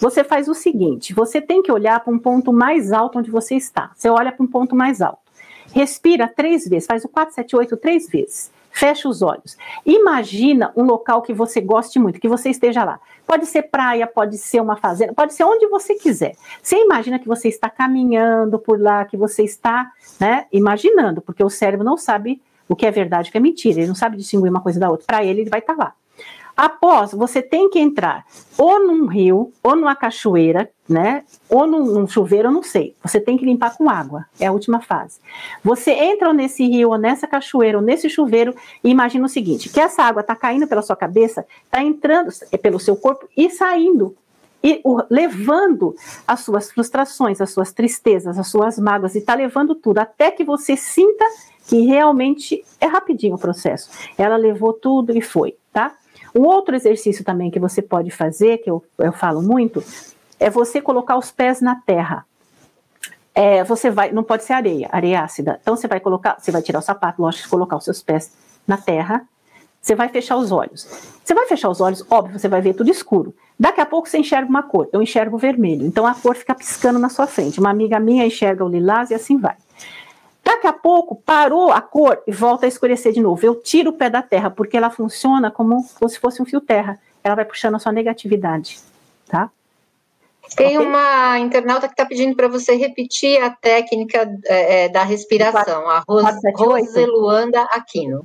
Você 0.00 0.24
faz 0.24 0.48
o 0.48 0.54
seguinte: 0.54 1.12
você 1.12 1.40
tem 1.40 1.62
que 1.62 1.70
olhar 1.70 2.00
para 2.00 2.12
um 2.12 2.18
ponto 2.18 2.52
mais 2.52 2.92
alto 2.92 3.18
onde 3.18 3.30
você 3.30 3.54
está. 3.54 3.90
Você 3.94 4.08
olha 4.08 4.32
para 4.32 4.44
um 4.44 4.48
ponto 4.48 4.74
mais 4.74 5.00
alto. 5.00 5.27
Respira 5.72 6.28
três 6.28 6.66
vezes, 6.66 6.86
faz 6.86 7.04
o 7.04 7.08
4, 7.08 7.34
7, 7.34 7.56
8 7.56 7.76
três 7.76 8.08
vezes. 8.08 8.50
Fecha 8.70 9.08
os 9.08 9.22
olhos. 9.22 9.56
Imagina 9.84 10.72
um 10.76 10.84
local 10.84 11.22
que 11.22 11.32
você 11.32 11.60
goste 11.60 11.98
muito, 11.98 12.20
que 12.20 12.28
você 12.28 12.50
esteja 12.50 12.84
lá. 12.84 13.00
Pode 13.26 13.46
ser 13.46 13.62
praia, 13.62 14.06
pode 14.06 14.38
ser 14.38 14.60
uma 14.60 14.76
fazenda, 14.76 15.12
pode 15.12 15.34
ser 15.34 15.44
onde 15.44 15.66
você 15.66 15.94
quiser. 15.94 16.36
Você 16.62 16.76
imagina 16.76 17.18
que 17.18 17.26
você 17.26 17.48
está 17.48 17.68
caminhando 17.68 18.58
por 18.58 18.80
lá, 18.80 19.04
que 19.04 19.16
você 19.16 19.42
está, 19.42 19.90
né, 20.20 20.46
imaginando, 20.52 21.20
porque 21.20 21.42
o 21.42 21.50
cérebro 21.50 21.84
não 21.84 21.96
sabe 21.96 22.40
o 22.68 22.76
que 22.76 22.86
é 22.86 22.90
verdade 22.90 23.30
o 23.30 23.32
que 23.32 23.38
é 23.38 23.40
mentira, 23.40 23.80
ele 23.80 23.88
não 23.88 23.94
sabe 23.94 24.16
distinguir 24.16 24.50
uma 24.50 24.60
coisa 24.60 24.78
da 24.78 24.90
outra. 24.90 25.06
Para 25.06 25.24
ele, 25.24 25.40
ele 25.40 25.50
vai 25.50 25.60
estar 25.60 25.76
lá. 25.76 25.94
Após, 26.58 27.12
você 27.12 27.40
tem 27.40 27.70
que 27.70 27.78
entrar 27.78 28.26
ou 28.58 28.84
num 28.84 29.06
rio, 29.06 29.52
ou 29.62 29.76
numa 29.76 29.94
cachoeira, 29.94 30.68
né? 30.88 31.22
Ou 31.48 31.68
num, 31.68 31.84
num, 31.84 32.08
chuveiro, 32.08 32.48
eu 32.48 32.52
não 32.52 32.64
sei. 32.64 32.96
Você 33.00 33.20
tem 33.20 33.38
que 33.38 33.44
limpar 33.44 33.76
com 33.76 33.88
água, 33.88 34.26
é 34.40 34.46
a 34.48 34.50
última 34.50 34.80
fase. 34.80 35.20
Você 35.62 35.92
entra 35.92 36.32
nesse 36.32 36.66
rio, 36.66 36.90
ou 36.90 36.98
nessa 36.98 37.28
cachoeira, 37.28 37.78
ou 37.78 37.84
nesse 37.84 38.10
chuveiro, 38.10 38.56
e 38.82 38.90
imagina 38.90 39.24
o 39.24 39.28
seguinte: 39.28 39.68
que 39.68 39.78
essa 39.78 40.02
água 40.02 40.20
está 40.20 40.34
caindo 40.34 40.66
pela 40.66 40.82
sua 40.82 40.96
cabeça, 40.96 41.46
está 41.64 41.80
entrando 41.80 42.32
pelo 42.60 42.80
seu 42.80 42.96
corpo 42.96 43.28
e 43.36 43.48
saindo. 43.50 44.16
E 44.60 44.80
o, 44.82 45.00
levando 45.08 45.94
as 46.26 46.40
suas 46.40 46.72
frustrações, 46.72 47.40
as 47.40 47.52
suas 47.52 47.72
tristezas, 47.72 48.36
as 48.36 48.48
suas 48.48 48.80
mágoas, 48.80 49.14
e 49.14 49.18
está 49.18 49.36
levando 49.36 49.76
tudo, 49.76 49.98
até 49.98 50.32
que 50.32 50.42
você 50.42 50.76
sinta 50.76 51.24
que 51.68 51.82
realmente 51.82 52.64
é 52.80 52.86
rapidinho 52.86 53.36
o 53.36 53.38
processo. 53.38 53.90
Ela 54.16 54.36
levou 54.36 54.72
tudo 54.72 55.16
e 55.16 55.20
foi? 55.20 55.54
Um 56.34 56.42
outro 56.42 56.74
exercício 56.74 57.24
também 57.24 57.50
que 57.50 57.58
você 57.58 57.82
pode 57.82 58.10
fazer, 58.10 58.58
que 58.58 58.70
eu, 58.70 58.84
eu 58.98 59.12
falo 59.12 59.42
muito, 59.42 59.82
é 60.38 60.50
você 60.50 60.80
colocar 60.80 61.16
os 61.16 61.30
pés 61.30 61.60
na 61.60 61.76
terra. 61.76 62.24
É, 63.34 63.62
você 63.62 63.90
vai, 63.90 64.10
não 64.10 64.24
pode 64.24 64.44
ser 64.44 64.52
areia, 64.52 64.88
areia 64.90 65.22
ácida. 65.22 65.58
Então 65.62 65.76
você 65.76 65.86
vai 65.86 66.00
colocar, 66.00 66.36
você 66.38 66.50
vai 66.50 66.62
tirar 66.62 66.80
o 66.80 66.82
sapato, 66.82 67.22
lógico, 67.22 67.48
colocar 67.48 67.76
os 67.76 67.84
seus 67.84 68.02
pés 68.02 68.32
na 68.66 68.76
terra. 68.76 69.26
Você 69.80 69.94
vai 69.94 70.08
fechar 70.08 70.36
os 70.36 70.50
olhos. 70.50 70.86
Você 71.24 71.34
vai 71.34 71.46
fechar 71.46 71.68
os 71.70 71.80
olhos, 71.80 72.04
óbvio, 72.10 72.38
você 72.38 72.48
vai 72.48 72.60
ver 72.60 72.74
tudo 72.74 72.90
escuro. 72.90 73.34
Daqui 73.58 73.80
a 73.80 73.86
pouco 73.86 74.08
você 74.08 74.18
enxerga 74.18 74.48
uma 74.48 74.62
cor, 74.62 74.88
eu 74.92 75.02
enxergo 75.02 75.38
vermelho, 75.38 75.86
então 75.86 76.06
a 76.06 76.14
cor 76.14 76.34
fica 76.34 76.54
piscando 76.54 76.98
na 76.98 77.08
sua 77.08 77.26
frente. 77.26 77.60
Uma 77.60 77.70
amiga 77.70 77.98
minha 77.98 78.26
enxerga 78.26 78.64
o 78.64 78.68
lilás 78.68 79.10
e 79.10 79.14
assim 79.14 79.38
vai. 79.38 79.56
Daqui 80.48 80.66
a 80.66 80.72
pouco 80.72 81.14
parou 81.14 81.70
a 81.70 81.82
cor 81.82 82.22
e 82.26 82.32
volta 82.32 82.64
a 82.64 82.68
escurecer 82.68 83.12
de 83.12 83.20
novo. 83.20 83.44
Eu 83.44 83.54
tiro 83.54 83.90
o 83.90 83.92
pé 83.92 84.08
da 84.08 84.22
terra, 84.22 84.48
porque 84.48 84.78
ela 84.78 84.88
funciona 84.88 85.50
como 85.50 85.84
se 86.08 86.18
fosse 86.18 86.40
um 86.40 86.46
fio 86.46 86.58
terra. 86.58 86.98
Ela 87.22 87.34
vai 87.34 87.44
puxando 87.44 87.74
a 87.74 87.78
sua 87.78 87.92
negatividade, 87.92 88.78
tá? 89.28 89.50
Tem 90.56 90.78
okay? 90.78 90.88
uma 90.88 91.38
internauta 91.38 91.86
que 91.86 91.92
está 91.92 92.06
pedindo 92.06 92.34
para 92.34 92.48
você 92.48 92.74
repetir 92.76 93.38
a 93.42 93.50
técnica 93.50 94.26
é, 94.46 94.84
é 94.84 94.88
da 94.88 95.02
respiração, 95.02 95.86
a 95.86 96.02
Ros 96.08 96.24
Roseluanda 96.56 97.64
Aquino. 97.64 98.24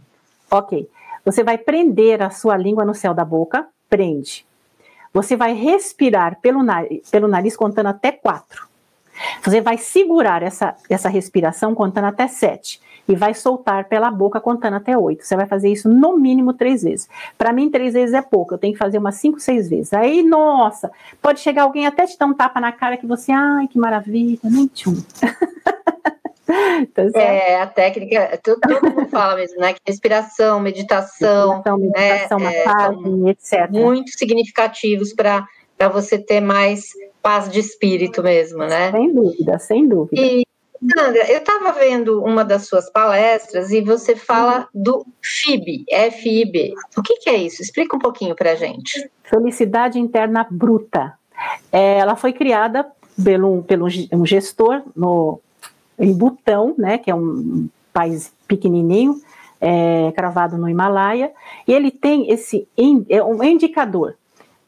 Ok. 0.50 0.90
Você 1.26 1.44
vai 1.44 1.58
prender 1.58 2.22
a 2.22 2.30
sua 2.30 2.56
língua 2.56 2.86
no 2.86 2.96
céu 2.96 3.14
da 3.14 3.26
boca, 3.26 3.68
prende. 3.90 4.46
Você 5.14 5.36
vai 5.36 5.52
respirar 5.52 6.40
pelo 6.40 6.64
nariz, 6.64 7.10
pelo 7.10 7.28
nariz 7.28 7.58
contando 7.58 7.88
até 7.88 8.14
quatro. 8.14 8.72
Você 9.44 9.60
vai 9.60 9.78
segurar 9.78 10.42
essa, 10.42 10.76
essa 10.90 11.10
respiração 11.10 11.76
contando 11.76 12.06
até 12.06 12.28
sete 12.28 12.80
e 13.08 13.16
vai 13.16 13.34
soltar 13.34 13.86
pela 13.90 14.10
boca 14.10 14.40
contando 14.40 14.76
até 14.76 14.98
oito. 14.98 15.26
Você 15.26 15.36
vai 15.36 15.46
fazer 15.46 15.70
isso 15.70 15.90
no 15.90 16.18
mínimo 16.18 16.54
três 16.54 16.84
vezes. 16.84 17.10
Para 17.38 17.52
mim, 17.52 17.70
três 17.70 17.94
vezes 17.94 18.14
é 18.14 18.22
pouco. 18.22 18.54
Eu 18.54 18.58
tenho 18.58 18.74
que 18.74 18.80
fazer 18.80 18.98
umas 18.98 19.16
cinco, 19.16 19.40
seis 19.40 19.70
vezes. 19.70 19.94
Aí, 19.94 20.24
nossa, 20.24 20.90
pode 21.22 21.42
chegar 21.42 21.64
alguém 21.64 21.86
até 21.86 22.06
te 22.06 22.18
dar 22.18 22.26
um 22.26 22.34
tapa 22.34 22.62
na 22.62 22.72
cara 22.72 22.96
que 22.96 23.06
você, 23.06 23.34
ai, 23.34 23.68
que 23.68 23.78
maravilha, 23.78 24.40
nem 24.44 24.68
tchum. 24.68 24.96
Tá 26.94 27.04
é, 27.20 27.62
a 27.62 27.66
técnica, 27.66 28.40
todo, 28.44 28.60
todo 28.60 28.92
mundo 28.92 29.08
fala 29.08 29.36
mesmo, 29.36 29.60
né? 29.60 29.74
Que 29.74 29.80
respiração, 29.88 30.60
meditação, 30.60 31.62
respiração, 31.64 32.40
meditação 32.40 33.02
né, 33.02 33.28
é, 33.28 33.32
etc. 33.32 33.72
Muito 33.72 34.12
significativos 34.12 35.14
para 35.14 35.48
você 35.90 36.20
ter 36.20 36.42
mais 36.42 36.90
paz 37.24 37.50
de 37.50 37.60
espírito 37.60 38.22
mesmo, 38.22 38.60
né? 38.60 38.92
Sem 38.92 39.14
dúvida, 39.16 39.58
sem 39.58 39.88
dúvida. 39.88 40.22
E, 40.22 40.46
Sandra, 40.94 41.32
eu 41.32 41.38
estava 41.38 41.72
vendo 41.72 42.22
uma 42.22 42.44
das 42.44 42.68
suas 42.68 42.92
palestras 42.92 43.72
e 43.72 43.80
você 43.80 44.14
fala 44.14 44.68
do 44.76 45.06
FIB, 45.22 45.86
F-I-B. 45.90 46.74
O 46.98 47.02
que, 47.02 47.16
que, 47.20 47.30
é 47.30 47.38
isso? 47.38 47.62
Explica 47.62 47.96
um 47.96 48.00
pouquinho 48.00 48.36
para 48.36 48.52
a 48.52 48.56
gente. 48.56 49.10
Felicidade 49.24 49.98
interna 49.98 50.46
bruta. 50.52 51.14
É, 51.72 52.00
ela 52.00 52.18
foi 52.18 52.34
criada 52.34 52.86
pelo, 53.24 53.64
pelo 53.64 53.88
um 54.12 54.26
gestor 54.26 54.84
no, 54.94 55.40
em 55.98 56.14
Butão, 56.14 56.76
né, 56.78 56.98
que 56.98 57.10
é 57.10 57.16
um 57.16 57.70
país 57.94 58.34
pequenininho, 58.46 59.16
é, 59.62 60.12
cravado 60.12 60.58
no 60.58 60.68
Himalaia, 60.68 61.32
e 61.66 61.72
ele 61.72 61.90
tem 61.90 62.30
esse 62.30 62.68
é 63.10 63.24
um 63.24 63.42
indicador 63.42 64.18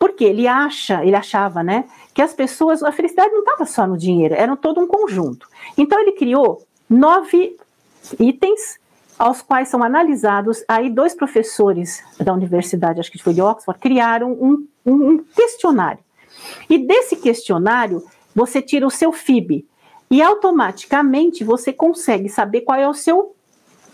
porque 0.05 0.23
ele 0.23 0.47
acha, 0.47 1.03
ele 1.03 1.15
achava, 1.15 1.63
né, 1.63 1.85
que 2.15 2.21
as 2.21 2.33
pessoas, 2.33 2.81
a 2.81 2.93
felicidade 2.93 3.33
não 3.33 3.41
estava 3.41 3.65
só 3.65 3.85
no 3.85 3.97
dinheiro, 3.97 4.33
era 4.33 4.55
todo 4.55 4.79
um 4.79 4.87
conjunto. 4.87 5.49
Então 5.77 5.99
ele 5.99 6.13
criou 6.13 6.65
nove 6.89 7.57
itens 8.17 8.79
aos 9.19 9.41
quais 9.41 9.67
são 9.67 9.83
analisados. 9.83 10.63
Aí 10.65 10.89
dois 10.89 11.13
professores 11.13 12.01
da 12.17 12.33
universidade, 12.33 13.01
acho 13.01 13.11
que 13.11 13.21
foi 13.21 13.33
de 13.33 13.41
Oxford, 13.41 13.77
criaram 13.81 14.31
um, 14.31 14.65
um, 14.85 15.17
questionário. 15.17 15.99
E 16.69 16.77
desse 16.77 17.17
questionário 17.17 18.01
você 18.33 18.61
tira 18.61 18.87
o 18.87 18.91
seu 18.91 19.11
FIB 19.11 19.67
e 20.09 20.21
automaticamente 20.21 21.43
você 21.43 21.73
consegue 21.73 22.29
saber 22.29 22.61
qual 22.61 22.79
é 22.79 22.87
o 22.87 22.93
seu 22.93 23.35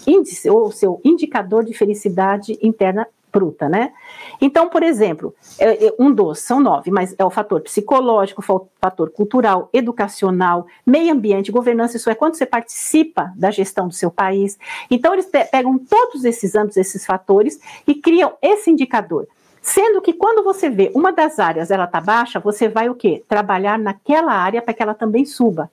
índice 0.06 0.48
ou 0.48 0.68
o 0.68 0.72
seu 0.72 1.02
indicador 1.04 1.66
de 1.66 1.74
felicidade 1.74 2.56
interna 2.62 3.08
bruta, 3.32 3.70
né? 3.70 3.94
Então, 4.40 4.70
por 4.70 4.84
exemplo, 4.84 5.34
é, 5.58 5.88
é, 5.88 5.94
um 5.98 6.12
dos, 6.12 6.40
são 6.40 6.60
nove, 6.60 6.92
mas 6.92 7.16
é 7.18 7.24
o 7.24 7.30
fator 7.30 7.62
psicológico, 7.62 8.42
fator 8.42 9.10
cultural, 9.12 9.70
educacional, 9.72 10.66
meio 10.86 11.14
ambiente, 11.14 11.52
governança, 11.52 11.98
isso 11.98 12.10
é 12.10 12.16
quando 12.16 12.36
você 12.36 12.46
participa 12.46 13.32
da 13.36 13.52
gestão 13.52 13.88
do 13.88 13.94
seu 13.94 14.12
país. 14.12 14.58
Então, 14.90 15.14
eles 15.14 15.26
pegam 15.26 15.78
todos 15.78 16.26
esses 16.26 16.56
âmbitos, 16.56 16.78
esses 16.78 17.06
fatores, 17.06 17.60
e 17.88 17.96
criam 17.96 18.34
esse 18.42 18.70
indicador. 18.70 19.28
Sendo 19.62 20.02
que 20.02 20.14
quando 20.14 20.44
você 20.44 20.70
vê 20.70 20.92
uma 20.96 21.12
das 21.12 21.38
áreas 21.38 21.70
ela 21.70 21.86
tá 21.86 22.02
baixa, 22.02 22.40
você 22.40 22.68
vai 22.68 22.90
o 22.90 22.96
quê? 22.96 23.24
Trabalhar 23.28 23.78
naquela 23.78 24.34
área 24.34 24.62
para 24.62 24.74
que 24.74 24.82
ela 24.82 24.96
também 24.96 25.24
suba, 25.24 25.70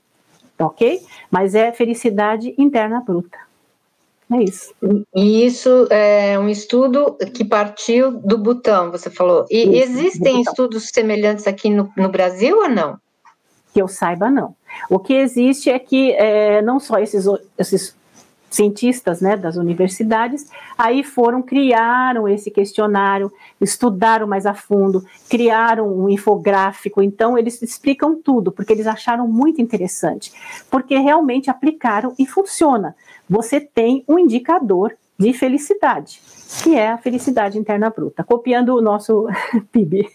ok? 0.58 1.00
Mas 1.30 1.54
é 1.54 1.72
felicidade 1.72 2.54
interna 2.58 3.00
bruta. 3.00 3.47
É 4.30 4.42
isso. 4.42 4.74
E 5.14 5.46
isso 5.46 5.86
é 5.90 6.38
um 6.38 6.48
estudo 6.48 7.16
que 7.32 7.44
partiu 7.44 8.12
do 8.12 8.36
Butão, 8.36 8.90
você 8.90 9.08
falou. 9.08 9.46
E 9.50 9.62
isso, 9.62 9.98
existem 9.98 10.42
estudos 10.42 10.90
semelhantes 10.92 11.46
aqui 11.46 11.70
no, 11.70 11.90
no, 11.96 12.10
Brasil 12.10 12.58
ou 12.58 12.68
não? 12.68 12.98
Que 13.72 13.80
eu 13.80 13.88
saiba, 13.88 14.30
não. 14.30 14.54
O 14.90 14.98
que 14.98 15.14
existe 15.14 15.70
é 15.70 15.78
que 15.78 16.12
é, 16.12 16.60
não 16.60 16.78
só 16.78 16.98
esses, 16.98 17.24
esses 17.56 17.96
cientistas 18.50 19.20
né, 19.22 19.34
das 19.34 19.56
universidades, 19.56 20.50
aí 20.76 21.02
foram, 21.02 21.42
criaram 21.42 22.28
esse 22.28 22.50
questionário, 22.50 23.32
estudaram 23.60 24.26
mais 24.26 24.44
a 24.44 24.54
fundo, 24.54 25.04
criaram 25.28 25.88
um 25.88 26.08
infográfico, 26.08 27.02
então 27.02 27.36
eles 27.36 27.60
explicam 27.62 28.20
tudo, 28.20 28.52
porque 28.52 28.72
eles 28.72 28.86
acharam 28.86 29.26
muito 29.26 29.60
interessante, 29.60 30.32
porque 30.70 30.98
realmente 30.98 31.50
aplicaram 31.50 32.14
e 32.18 32.26
funciona 32.26 32.94
você 33.28 33.60
tem 33.60 34.04
um 34.08 34.18
indicador 34.18 34.96
de 35.18 35.32
felicidade, 35.32 36.20
que 36.62 36.76
é 36.76 36.88
a 36.88 36.98
felicidade 36.98 37.58
interna 37.58 37.90
bruta, 37.90 38.22
copiando 38.22 38.74
o 38.74 38.80
nosso 38.80 39.26
PIB. 39.72 40.08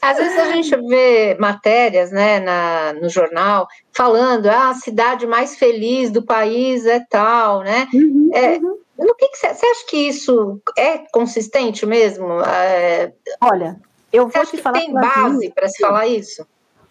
Às 0.00 0.18
vezes 0.18 0.38
a 0.38 0.52
gente 0.52 0.76
vê 0.86 1.36
matérias 1.38 2.12
né, 2.12 2.38
na, 2.38 2.92
no 2.92 3.08
jornal 3.08 3.66
falando 3.92 4.46
ah, 4.46 4.70
a 4.70 4.74
cidade 4.74 5.26
mais 5.26 5.56
feliz 5.56 6.10
do 6.10 6.22
país 6.22 6.86
é 6.86 7.00
tal, 7.00 7.60
né? 7.62 7.88
Uhum, 7.92 8.30
é, 8.32 8.58
uhum. 8.58 8.78
No 8.96 9.14
que 9.16 9.28
você 9.34 9.46
acha 9.48 9.86
que 9.88 9.96
isso 9.96 10.60
é 10.78 10.98
consistente 11.10 11.84
mesmo? 11.84 12.40
É, 12.42 13.12
Olha, 13.40 13.80
eu 14.12 14.28
vou 14.28 14.46
te 14.46 14.56
falar. 14.56 14.78
Tem 14.78 14.92
base 14.92 15.50
para 15.50 15.68
se 15.68 15.82
falar 15.82 16.06
isso? 16.06 16.46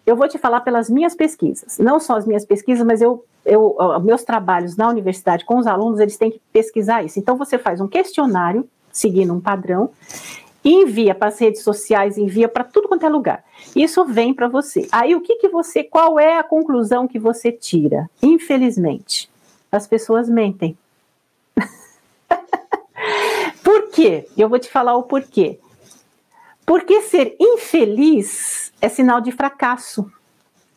Eu 0.06 0.18
vou 0.18 0.28
te 0.28 0.38
falar 0.38 0.60
pelas 0.62 0.90
minhas 0.90 1.16
pesquisas, 1.16 1.78
não 1.78 1.98
só 1.98 2.18
as 2.18 2.28
minhas 2.28 2.46
pesquisas, 2.46 2.86
mas 2.86 3.02
eu, 3.02 3.24
eu, 3.46 3.76
meus 4.02 4.24
trabalhos 4.24 4.76
na 4.76 4.88
universidade 4.88 5.46
com 5.46 5.58
os 5.58 5.68
alunos, 5.68 6.00
eles 6.00 6.18
têm 6.18 6.32
que 6.32 6.42
pesquisar 6.52 7.04
isso. 7.04 7.20
Então 7.20 7.38
você 7.38 7.58
faz 7.58 7.82
um 7.82 7.88
questionário, 7.88 8.68
seguindo 8.92 9.34
um 9.34 9.42
padrão, 9.42 9.90
envia 10.64 11.14
para 11.14 11.28
as 11.28 11.40
redes 11.40 11.62
sociais, 11.62 12.18
envia 12.18 12.48
para 12.48 12.64
tudo 12.64 12.88
quanto 12.88 13.06
é 13.06 13.10
lugar. 13.10 13.44
Isso 13.76 14.06
vem 14.06 14.34
para 14.34 14.48
você. 14.48 14.88
Aí 14.92 15.16
o 15.16 15.22
que, 15.22 15.36
que 15.36 15.50
você, 15.50 15.84
qual 15.84 16.20
é 16.20 16.38
a 16.38 16.44
conclusão 16.44 17.08
que 17.08 17.20
você 17.20 17.52
tira? 17.52 18.10
Infelizmente, 18.22 19.30
as 19.72 19.86
pessoas 19.86 20.30
mentem. 20.30 20.78
Por 23.64 23.90
quê? 23.90 24.28
Eu 24.38 24.48
vou 24.48 24.60
te 24.60 24.70
falar 24.70 24.96
o 24.96 25.04
porquê. 25.04 25.60
Porque 26.66 27.02
ser 27.02 27.36
infeliz 27.40 28.72
é 28.80 28.88
sinal 28.88 29.20
de 29.20 29.32
fracasso, 29.32 30.10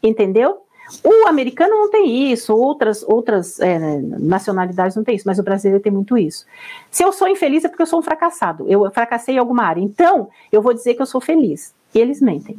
entendeu? 0.02 0.65
O 1.02 1.26
americano 1.26 1.74
não 1.74 1.90
tem 1.90 2.32
isso, 2.32 2.54
outras, 2.54 3.02
outras 3.02 3.58
é, 3.60 3.98
nacionalidades 4.00 4.96
não 4.96 5.02
tem 5.02 5.16
isso, 5.16 5.26
mas 5.26 5.38
o 5.38 5.42
brasileiro 5.42 5.82
tem 5.82 5.92
muito 5.92 6.16
isso. 6.16 6.46
Se 6.90 7.02
eu 7.02 7.12
sou 7.12 7.28
infeliz 7.28 7.64
é 7.64 7.68
porque 7.68 7.82
eu 7.82 7.86
sou 7.86 7.98
um 7.98 8.02
fracassado, 8.02 8.66
eu 8.68 8.88
fracassei 8.92 9.34
em 9.34 9.38
alguma 9.38 9.64
área, 9.64 9.80
então 9.80 10.28
eu 10.52 10.62
vou 10.62 10.72
dizer 10.72 10.94
que 10.94 11.02
eu 11.02 11.06
sou 11.06 11.20
feliz. 11.20 11.74
E 11.94 11.98
eles 11.98 12.20
mentem, 12.20 12.56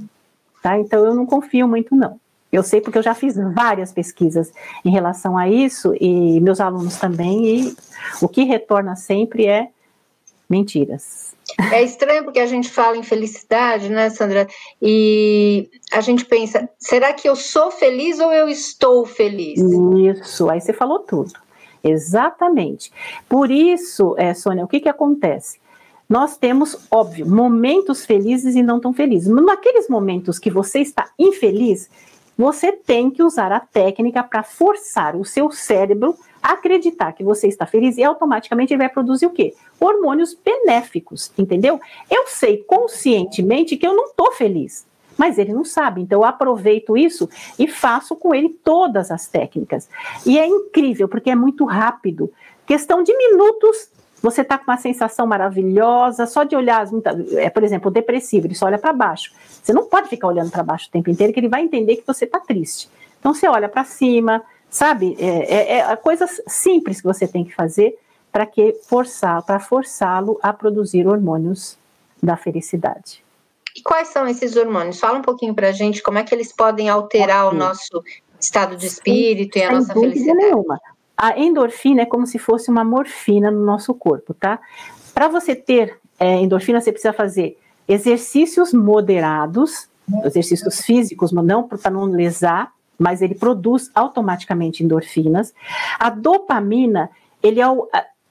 tá? 0.61 0.77
Então 0.77 1.05
eu 1.05 1.15
não 1.15 1.25
confio 1.25 1.67
muito, 1.67 1.95
não. 1.95 2.19
Eu 2.51 2.63
sei 2.63 2.81
porque 2.81 2.97
eu 2.97 3.03
já 3.03 3.13
fiz 3.13 3.35
várias 3.35 3.91
pesquisas 3.91 4.51
em 4.83 4.89
relação 4.89 5.37
a 5.37 5.49
isso, 5.49 5.93
e 5.99 6.39
meus 6.39 6.59
alunos 6.59 6.97
também, 6.97 7.45
e 7.45 7.75
o 8.21 8.27
que 8.27 8.43
retorna 8.43 8.95
sempre 8.95 9.45
é 9.45 9.69
mentiras. 10.49 11.35
É 11.71 11.81
estranho 11.81 12.23
porque 12.23 12.39
a 12.39 12.45
gente 12.45 12.69
fala 12.69 12.97
em 12.97 13.03
felicidade, 13.03 13.89
né, 13.89 14.09
Sandra? 14.09 14.47
E 14.81 15.69
a 15.91 16.01
gente 16.01 16.25
pensa, 16.25 16.69
será 16.77 17.13
que 17.13 17.27
eu 17.27 17.35
sou 17.35 17.71
feliz 17.71 18.19
ou 18.19 18.31
eu 18.31 18.47
estou 18.47 19.05
feliz? 19.05 19.59
Isso, 19.59 20.49
aí 20.49 20.61
você 20.61 20.73
falou 20.73 20.99
tudo. 20.99 21.33
Exatamente. 21.83 22.91
Por 23.29 23.49
isso, 23.49 24.15
é, 24.17 24.33
Sônia, 24.33 24.65
o 24.65 24.67
que, 24.67 24.79
que 24.79 24.89
acontece? 24.89 25.59
Nós 26.09 26.37
temos, 26.37 26.87
óbvio, 26.89 27.27
momentos 27.27 28.05
felizes 28.05 28.55
e 28.55 28.63
não 28.63 28.79
tão 28.79 28.93
felizes. 28.93 29.27
Naqueles 29.27 29.89
momentos 29.89 30.39
que 30.39 30.49
você 30.49 30.79
está 30.79 31.09
infeliz, 31.19 31.89
você 32.37 32.71
tem 32.71 33.09
que 33.09 33.23
usar 33.23 33.51
a 33.51 33.59
técnica 33.59 34.23
para 34.23 34.43
forçar 34.43 35.15
o 35.15 35.25
seu 35.25 35.51
cérebro 35.51 36.15
acreditar 36.53 37.13
que 37.13 37.23
você 37.23 37.47
está 37.47 37.65
feliz 37.65 37.97
e 37.97 38.03
automaticamente 38.03 38.73
ele 38.73 38.79
vai 38.79 38.89
produzir 38.89 39.25
o 39.25 39.31
quê? 39.31 39.53
Hormônios 39.79 40.33
benéficos, 40.33 41.31
entendeu? 41.37 41.79
Eu 42.09 42.27
sei 42.27 42.57
conscientemente 42.63 43.77
que 43.77 43.85
eu 43.85 43.93
não 43.93 44.05
estou 44.05 44.31
feliz, 44.31 44.85
mas 45.17 45.37
ele 45.37 45.53
não 45.53 45.65
sabe. 45.65 46.01
Então 46.01 46.19
eu 46.19 46.25
aproveito 46.25 46.97
isso 46.97 47.29
e 47.57 47.67
faço 47.67 48.15
com 48.15 48.33
ele 48.33 48.49
todas 48.63 49.11
as 49.11 49.27
técnicas. 49.27 49.89
E 50.25 50.37
é 50.37 50.45
incrível, 50.45 51.07
porque 51.07 51.29
é 51.29 51.35
muito 51.35 51.65
rápido. 51.65 52.31
Questão 52.65 53.01
de 53.01 53.15
minutos, 53.15 53.89
você 54.21 54.41
está 54.41 54.57
com 54.57 54.69
uma 54.69 54.77
sensação 54.77 55.27
maravilhosa, 55.27 56.25
só 56.25 56.43
de 56.43 56.55
olhar, 56.55 56.87
é, 57.33 57.49
por 57.49 57.63
exemplo, 57.63 57.89
o 57.89 57.93
depressivo, 57.93 58.47
ele 58.47 58.55
só 58.55 58.65
olha 58.65 58.77
para 58.77 58.93
baixo. 58.93 59.33
Você 59.63 59.73
não 59.73 59.85
pode 59.85 60.09
ficar 60.09 60.27
olhando 60.27 60.51
para 60.51 60.63
baixo 60.63 60.87
o 60.87 60.91
tempo 60.91 61.09
inteiro, 61.09 61.33
que 61.33 61.39
ele 61.39 61.49
vai 61.49 61.61
entender 61.61 61.97
que 61.97 62.07
você 62.07 62.25
está 62.25 62.39
triste. 62.39 62.89
Então 63.19 63.33
você 63.33 63.47
olha 63.47 63.69
para 63.69 63.83
cima, 63.83 64.43
sabe? 64.69 65.15
É, 65.19 65.77
é, 65.77 65.77
é 65.79 65.95
coisas 65.95 66.41
simples 66.47 67.01
que 67.01 67.07
você 67.07 67.27
tem 67.27 67.43
que 67.43 67.53
fazer 67.53 67.97
para 68.31 68.45
que 68.45 68.73
forçar, 68.87 69.41
para 69.43 69.59
forçá-lo 69.59 70.39
a 70.43 70.53
produzir 70.53 71.07
hormônios 71.07 71.77
da 72.21 72.37
felicidade. 72.37 73.23
E 73.75 73.81
quais 73.81 74.09
são 74.09 74.27
esses 74.27 74.55
hormônios? 74.55 74.99
Fala 74.99 75.19
um 75.19 75.21
pouquinho 75.21 75.53
para 75.53 75.69
a 75.69 75.71
gente 75.71 76.01
como 76.01 76.17
é 76.17 76.23
que 76.23 76.33
eles 76.33 76.51
podem 76.51 76.89
alterar 76.89 77.47
o 77.47 77.53
nosso 77.53 78.03
estado 78.39 78.75
de 78.75 78.87
espírito 78.87 79.53
sem, 79.53 79.63
e 79.63 79.65
a 79.65 79.71
nossa 79.71 79.93
felicidade. 79.93 80.37
Nenhuma. 80.37 80.79
A 81.15 81.39
endorfina 81.39 82.01
é 82.01 82.05
como 82.05 82.27
se 82.27 82.37
fosse 82.37 82.69
uma 82.69 82.83
morfina 82.83 83.49
no 83.49 83.63
nosso 83.63 83.93
corpo, 83.93 84.33
tá? 84.33 84.59
Para 85.13 85.27
você 85.27 85.55
ter 85.55 85.99
é, 86.19 86.35
endorfina, 86.35 86.81
você 86.81 86.91
precisa 86.91 87.13
fazer 87.13 87.57
exercícios 87.87 88.73
moderados, 88.73 89.89
exercícios 90.23 90.81
físicos, 90.81 91.31
não 91.31 91.63
para 91.63 91.89
não 91.89 92.05
lesar, 92.05 92.71
mas 92.97 93.21
ele 93.21 93.35
produz 93.35 93.91
automaticamente 93.93 94.83
endorfinas. 94.83 95.53
A 95.99 96.09
dopamina, 96.09 97.09
ele 97.41 97.59
é 97.59 97.67
o, 97.67 97.87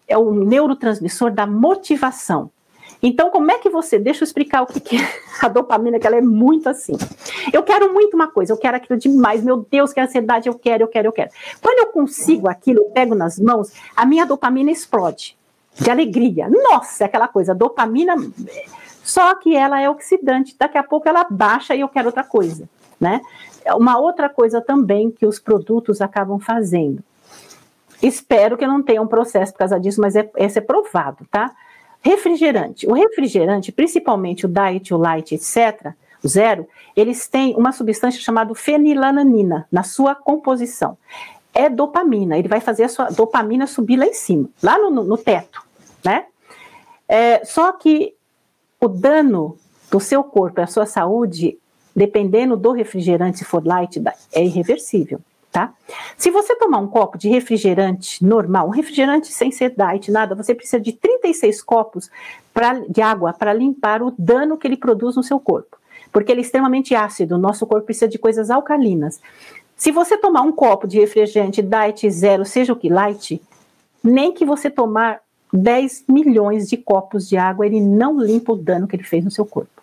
é 0.09 0.18
o 0.18 0.33
neurotransmissor 0.33 1.31
da 1.31 1.46
motivação. 1.46 2.50
Então, 3.02 3.31
como 3.31 3.50
é 3.50 3.59
que 3.59 3.68
você. 3.68 3.98
Deixa 3.98 4.22
eu 4.22 4.26
explicar 4.26 4.62
o 4.62 4.66
que, 4.66 4.81
que 4.81 4.96
é 4.96 5.09
a 5.42 5.48
dopamina, 5.48 5.98
que 5.98 6.07
ela 6.07 6.16
é 6.16 6.20
muito 6.20 6.68
assim. 6.68 6.94
Eu 7.52 7.62
quero 7.62 7.92
muito 7.92 8.14
uma 8.14 8.29
coisa, 8.29 8.52
eu 8.52 8.57
quero 8.57 8.76
aquilo 8.76 8.98
demais, 8.98 9.42
meu 9.42 9.66
Deus, 9.70 9.92
que 9.92 10.00
ansiedade, 10.00 10.48
eu 10.48 10.55
quero, 10.55 10.85
eu 10.85 10.88
quero, 10.88 11.09
eu 11.09 11.12
quero. 11.12 11.31
Quando 11.61 11.79
eu 11.79 11.92
consigo 11.92 12.48
aquilo, 12.48 12.81
eu 12.81 12.90
pego 12.90 13.14
nas 13.14 13.38
mãos, 13.38 13.72
a 13.94 14.07
minha 14.07 14.24
dopamina 14.24 14.70
explode 14.70 15.37
de 15.79 15.90
alegria. 15.90 16.48
Nossa, 16.48 17.05
é 17.05 17.07
aquela 17.07 17.29
coisa, 17.29 17.55
dopamina. 17.55 18.14
Só 19.05 19.35
que 19.37 19.55
ela 19.55 19.81
é 19.81 19.88
oxidante, 19.88 20.57
daqui 20.59 20.79
a 20.79 20.83
pouco 20.83 21.09
ela 21.09 21.24
baixa 21.31 21.74
e 21.74 21.81
eu 21.81 21.88
quero 21.88 22.09
outra 22.09 22.24
coisa, 22.24 22.68
né? 23.00 23.20
Uma 23.74 23.98
outra 23.98 24.29
coisa 24.29 24.61
também 24.61 25.11
que 25.11 25.26
os 25.26 25.38
produtos 25.38 26.00
acabam 26.00 26.38
fazendo. 26.38 27.02
Espero 28.02 28.57
que 28.57 28.66
não 28.66 28.83
tenha 28.83 29.00
um 29.00 29.07
processo 29.07 29.52
por 29.52 29.59
causa 29.59 29.81
disso, 29.81 30.00
mas 30.00 30.14
é, 30.16 30.31
esse 30.37 30.59
é 30.59 30.62
provado, 30.62 31.26
tá? 31.31 31.55
Refrigerante. 32.00 32.87
O 32.87 32.92
refrigerante, 32.92 33.72
principalmente 33.72 34.46
o 34.46 34.48
diet, 34.48 34.92
o 34.92 34.98
light, 34.98 35.35
etc., 35.35 35.92
o 36.22 36.29
zero, 36.29 36.66
eles 36.94 37.29
têm 37.29 37.55
uma 37.57 37.72
substância 37.72 38.20
chamada 38.20 38.55
fenilalanina 38.55 39.66
na 39.70 39.83
sua 39.83 40.14
composição. 40.14 40.96
É 41.55 41.68
dopamina, 41.68 42.38
ele 42.38 42.48
vai 42.48 42.61
fazer 42.61 42.85
a 42.85 42.88
sua 42.88 43.07
dopamina 43.07 43.66
subir 43.66 43.96
lá 43.96 44.07
em 44.07 44.12
cima, 44.12 44.48
lá 44.62 44.79
no, 44.79 44.90
no 44.90 45.16
teto, 45.16 45.62
né? 46.05 46.26
É, 47.09 47.44
só 47.44 47.72
que 47.72 48.14
o 48.81 48.88
dano 48.88 49.57
do 49.90 50.00
seu 50.00 50.22
corpo 50.22 50.61
e 50.61 50.62
a 50.64 50.66
sua 50.66 50.85
saúde, 50.85 51.59
dependendo 51.97 52.57
do 52.57 52.73
refrigerante, 52.73 53.39
se 53.39 53.45
for 53.45 53.67
light, 53.67 54.01
é 54.33 54.45
irreversível 54.45 55.21
tá? 55.57 55.73
Se 56.19 56.31
você 56.31 56.55
tomar 56.55 56.81
um 56.81 56.87
copo 56.87 57.17
de 57.17 57.31
refrigerante 57.31 58.23
normal, 58.23 58.67
um 58.67 58.71
refrigerante 58.71 59.33
sem 59.33 59.51
ser 59.51 59.75
diet, 59.75 60.11
nada, 60.11 60.35
você 60.35 60.55
precisa 60.55 60.79
de 60.79 60.93
36 60.93 61.63
copos 61.63 62.11
pra, 62.53 62.75
de 62.87 63.01
água 63.01 63.33
para 63.33 63.55
limpar 63.55 64.03
o 64.03 64.15
dano 64.19 64.59
que 64.59 64.67
ele 64.67 64.77
produz 64.77 65.17
no 65.17 65.23
seu 65.23 65.41
corpo. 65.41 65.79
Porque 66.13 66.31
ele 66.31 66.43
é 66.43 66.45
extremamente 66.45 66.95
ácido, 66.95 67.37
o 67.37 67.39
nosso 67.39 67.67
corpo 67.67 67.87
precisa 67.87 68.07
de 68.07 68.19
coisas 68.19 68.51
alcalinas. 68.51 69.19
Se 69.75 69.91
você 69.91 70.19
tomar 70.19 70.43
um 70.43 70.53
copo 70.53 70.87
de 70.87 71.01
refrigerante 71.01 71.63
diet 71.63 72.11
zero, 72.11 72.45
seja 72.45 72.75
o 72.75 72.77
que 72.77 72.91
light, 72.91 73.41
nem 74.05 74.33
que 74.33 74.45
você 74.45 74.69
tomar 74.69 75.21
10 75.51 76.05
milhões 76.07 76.69
de 76.69 76.77
copos 76.77 77.27
de 77.27 77.39
água, 77.39 77.65
ele 77.65 77.81
não 77.81 78.21
limpa 78.21 78.53
o 78.53 78.57
dano 78.57 78.87
que 78.87 78.95
ele 78.95 79.05
fez 79.05 79.25
no 79.25 79.31
seu 79.31 79.47
corpo. 79.47 79.76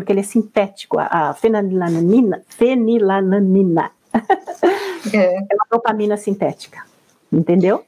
Porque 0.00 0.12
ele 0.12 0.20
é 0.20 0.24
sintético, 0.24 0.98
a, 0.98 1.30
a 1.30 1.34
fenilanina, 1.34 2.42
fenilanina 2.48 3.90
é. 5.12 5.36
é 5.36 5.54
uma 5.54 5.66
dopamina 5.70 6.16
sintética, 6.16 6.84
entendeu? 7.32 7.84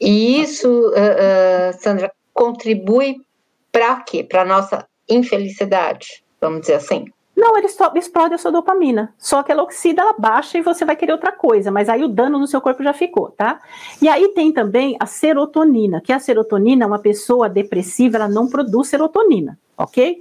E 0.00 0.40
isso, 0.40 0.68
uh, 0.68 0.92
uh, 0.92 1.78
Sandra, 1.78 2.10
contribui 2.32 3.16
para 3.70 4.00
quê? 4.00 4.24
Para 4.24 4.42
a 4.42 4.46
nossa 4.46 4.86
infelicidade, 5.08 6.24
vamos 6.40 6.62
dizer 6.62 6.74
assim? 6.74 7.04
Não, 7.36 7.56
ele 7.56 7.66
explode 7.66 8.34
a 8.34 8.38
sua 8.38 8.50
dopamina. 8.50 9.14
Só 9.16 9.42
que 9.42 9.50
ela 9.50 9.62
oxida, 9.62 10.02
ela 10.02 10.12
baixa 10.12 10.58
e 10.58 10.62
você 10.62 10.84
vai 10.84 10.94
querer 10.94 11.12
outra 11.12 11.32
coisa, 11.32 11.70
mas 11.70 11.88
aí 11.88 12.04
o 12.04 12.08
dano 12.08 12.38
no 12.38 12.46
seu 12.46 12.60
corpo 12.60 12.82
já 12.82 12.92
ficou, 12.92 13.30
tá? 13.30 13.60
E 14.02 14.08
aí 14.08 14.28
tem 14.34 14.52
também 14.52 14.94
a 15.00 15.06
serotonina, 15.06 16.02
que 16.02 16.12
a 16.12 16.18
serotonina, 16.18 16.86
uma 16.86 16.98
pessoa 16.98 17.48
depressiva, 17.48 18.18
ela 18.18 18.28
não 18.28 18.46
produz 18.46 18.88
serotonina, 18.88 19.58
ok? 19.76 20.20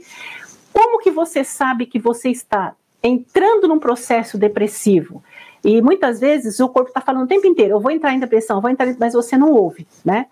Como 0.73 0.99
que 0.99 1.12
você 1.12 1.43
sabe 1.43 1.86
que 1.86 1.99
você 1.99 2.29
está 2.29 2.75
entrando 3.03 3.67
num 3.67 3.79
processo 3.79 4.38
depressivo. 4.38 5.23
E 5.63 5.82
muitas 5.82 6.19
vezes 6.19 6.60
o 6.60 6.69
corpo 6.69 6.89
está 6.89 7.01
falando 7.01 7.23
o 7.23 7.27
tempo 7.27 7.47
inteiro: 7.47 7.75
eu 7.75 7.79
vou 7.79 7.91
entrar 7.91 8.13
em 8.13 8.19
depressão, 8.19 8.62
vou 8.62 8.69
entrar, 8.69 8.88
em... 8.88 8.95
mas 8.99 9.13
você 9.13 9.38
não 9.38 9.51
ouve, 9.51 9.88
né? 10.03 10.27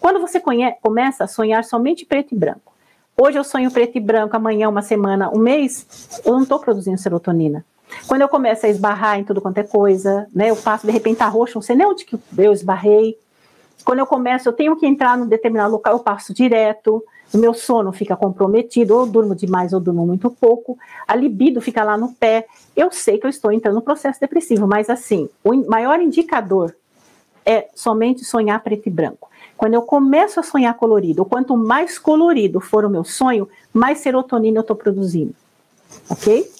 Quando 0.00 0.20
você 0.20 0.38
conhece, 0.38 0.78
começa 0.82 1.24
a 1.24 1.26
sonhar 1.26 1.64
somente 1.64 2.04
preto 2.04 2.34
e 2.34 2.38
branco. 2.38 2.74
Hoje 3.16 3.38
eu 3.38 3.44
sonho 3.44 3.70
preto 3.70 3.96
e 3.96 4.00
branco, 4.00 4.36
amanhã, 4.36 4.68
uma 4.68 4.82
semana, 4.82 5.30
um 5.30 5.38
mês, 5.38 6.20
eu 6.24 6.34
não 6.34 6.42
estou 6.42 6.58
produzindo 6.58 6.98
serotonina. 6.98 7.64
Quando 8.06 8.20
eu 8.20 8.28
começo 8.28 8.66
a 8.66 8.68
esbarrar 8.68 9.18
em 9.18 9.24
tudo 9.24 9.40
quanto 9.40 9.56
é 9.58 9.62
coisa, 9.62 10.26
né? 10.34 10.50
Eu 10.50 10.56
passo, 10.56 10.86
de 10.86 10.92
repente 10.92 11.18
tá 11.18 11.26
roxo, 11.26 11.54
não 11.54 11.62
sei 11.62 11.76
nem 11.76 11.86
onde 11.86 12.04
que 12.04 12.18
eu 12.36 12.52
esbarrei. 12.52 13.16
Quando 13.84 14.00
eu 14.00 14.06
começo, 14.06 14.48
eu 14.48 14.52
tenho 14.52 14.76
que 14.76 14.86
entrar 14.86 15.16
num 15.16 15.26
determinado 15.26 15.72
local, 15.72 15.94
eu 15.94 16.00
passo 16.00 16.34
direto 16.34 17.02
o 17.32 17.38
meu 17.38 17.52
sono 17.52 17.92
fica 17.92 18.16
comprometido, 18.16 18.96
ou 18.96 19.06
durmo 19.06 19.34
demais 19.34 19.72
ou 19.72 19.80
durmo 19.80 20.06
muito 20.06 20.30
pouco, 20.30 20.78
a 21.06 21.14
libido 21.14 21.60
fica 21.60 21.82
lá 21.82 21.96
no 21.96 22.12
pé. 22.12 22.46
Eu 22.76 22.90
sei 22.90 23.18
que 23.18 23.26
eu 23.26 23.30
estou 23.30 23.52
entrando 23.52 23.74
no 23.74 23.82
processo 23.82 24.20
depressivo, 24.20 24.66
mas 24.66 24.88
assim, 24.88 25.28
o 25.44 25.54
maior 25.68 26.00
indicador 26.00 26.74
é 27.44 27.68
somente 27.74 28.24
sonhar 28.24 28.62
preto 28.62 28.86
e 28.86 28.90
branco. 28.90 29.30
Quando 29.56 29.74
eu 29.74 29.82
começo 29.82 30.38
a 30.38 30.42
sonhar 30.42 30.74
colorido, 30.74 31.24
quanto 31.24 31.56
mais 31.56 31.98
colorido 31.98 32.60
for 32.60 32.84
o 32.84 32.90
meu 32.90 33.04
sonho, 33.04 33.48
mais 33.72 33.98
serotonina 33.98 34.58
eu 34.58 34.62
estou 34.62 34.76
produzindo. 34.76 35.34
Ok? 36.10 36.50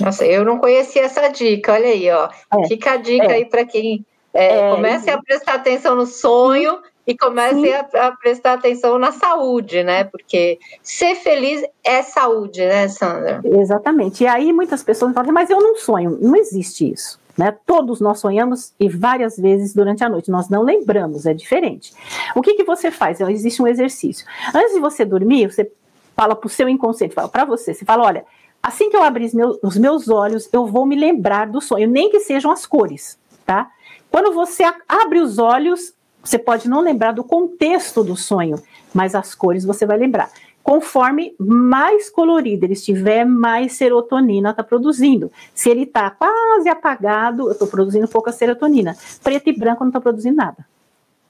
Nossa, 0.00 0.24
eu 0.24 0.44
não 0.44 0.58
conhecia 0.58 1.02
essa 1.02 1.28
dica, 1.28 1.72
olha 1.72 1.88
aí, 1.88 2.10
ó. 2.10 2.28
É, 2.52 2.66
Fica 2.66 2.92
a 2.92 2.96
dica 2.96 3.26
é, 3.26 3.34
aí 3.34 3.44
para 3.44 3.64
quem 3.64 4.04
é, 4.32 4.58
é, 4.58 4.70
comece 4.70 5.10
a 5.10 5.20
prestar 5.20 5.54
atenção 5.54 5.94
no 5.94 6.06
sonho 6.06 6.78
e 7.06 7.16
comecem 7.16 7.72
a, 7.74 7.80
a, 7.80 8.12
prestar 8.12 8.54
atenção 8.54 8.98
na 8.98 9.12
saúde, 9.12 9.82
né? 9.82 10.04
Porque 10.04 10.58
ser 10.82 11.14
feliz 11.16 11.62
é 11.82 12.02
saúde, 12.02 12.60
né, 12.60 12.88
Sandra? 12.88 13.40
Exatamente. 13.44 14.24
E 14.24 14.26
aí 14.26 14.52
muitas 14.52 14.82
pessoas 14.82 15.12
falam, 15.12 15.32
mas 15.32 15.50
eu 15.50 15.60
não 15.60 15.76
sonho. 15.76 16.18
Não 16.20 16.36
existe 16.36 16.92
isso. 16.92 17.18
Né? 17.36 17.56
Todos 17.64 18.00
nós 18.00 18.20
sonhamos 18.20 18.74
e 18.78 18.88
várias 18.88 19.36
vezes 19.36 19.72
durante 19.72 20.04
a 20.04 20.08
noite. 20.08 20.30
Nós 20.30 20.48
não 20.48 20.62
lembramos, 20.62 21.26
é 21.26 21.32
diferente. 21.32 21.92
O 22.34 22.42
que, 22.42 22.54
que 22.54 22.64
você 22.64 22.90
faz? 22.90 23.20
Existe 23.20 23.62
um 23.62 23.66
exercício. 23.66 24.26
Antes 24.54 24.74
de 24.74 24.80
você 24.80 25.04
dormir, 25.04 25.50
você 25.50 25.70
fala 26.14 26.36
para 26.36 26.46
o 26.46 26.50
seu 26.50 26.68
inconsciente, 26.68 27.14
fala 27.14 27.28
para 27.28 27.46
você, 27.46 27.72
você 27.72 27.84
fala, 27.84 28.04
olha, 28.04 28.26
assim 28.62 28.90
que 28.90 28.96
eu 28.96 29.02
abrir 29.02 29.24
os 29.24 29.32
meus, 29.32 29.58
os 29.62 29.76
meus 29.78 30.08
olhos, 30.08 30.50
eu 30.52 30.66
vou 30.66 30.84
me 30.84 30.94
lembrar 30.94 31.46
do 31.46 31.62
sonho, 31.62 31.88
nem 31.88 32.10
que 32.10 32.20
sejam 32.20 32.50
as 32.50 32.66
cores, 32.66 33.18
tá? 33.46 33.70
Quando 34.10 34.34
você 34.34 34.64
abre 34.86 35.20
os 35.20 35.38
olhos, 35.38 35.94
você 36.22 36.38
pode 36.38 36.68
não 36.68 36.80
lembrar 36.80 37.12
do 37.12 37.24
contexto 37.24 38.04
do 38.04 38.16
sonho, 38.16 38.60
mas 38.92 39.14
as 39.14 39.34
cores 39.34 39.64
você 39.64 39.86
vai 39.86 39.96
lembrar. 39.96 40.30
Conforme 40.62 41.34
mais 41.38 42.10
colorido 42.10 42.66
ele 42.66 42.74
estiver, 42.74 43.24
mais 43.24 43.72
serotonina 43.72 44.50
está 44.50 44.62
produzindo. 44.62 45.32
Se 45.54 45.70
ele 45.70 45.84
está 45.84 46.10
quase 46.10 46.68
apagado, 46.68 47.48
eu 47.48 47.52
estou 47.52 47.66
produzindo 47.66 48.06
pouca 48.06 48.30
serotonina. 48.30 48.94
Preto 49.22 49.48
e 49.48 49.58
branco 49.58 49.82
não 49.82 49.88
está 49.88 50.00
produzindo 50.00 50.36
nada. 50.36 50.66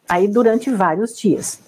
Aí 0.09 0.27
durante 0.27 0.71
vários 0.71 1.17
dias. 1.17 1.61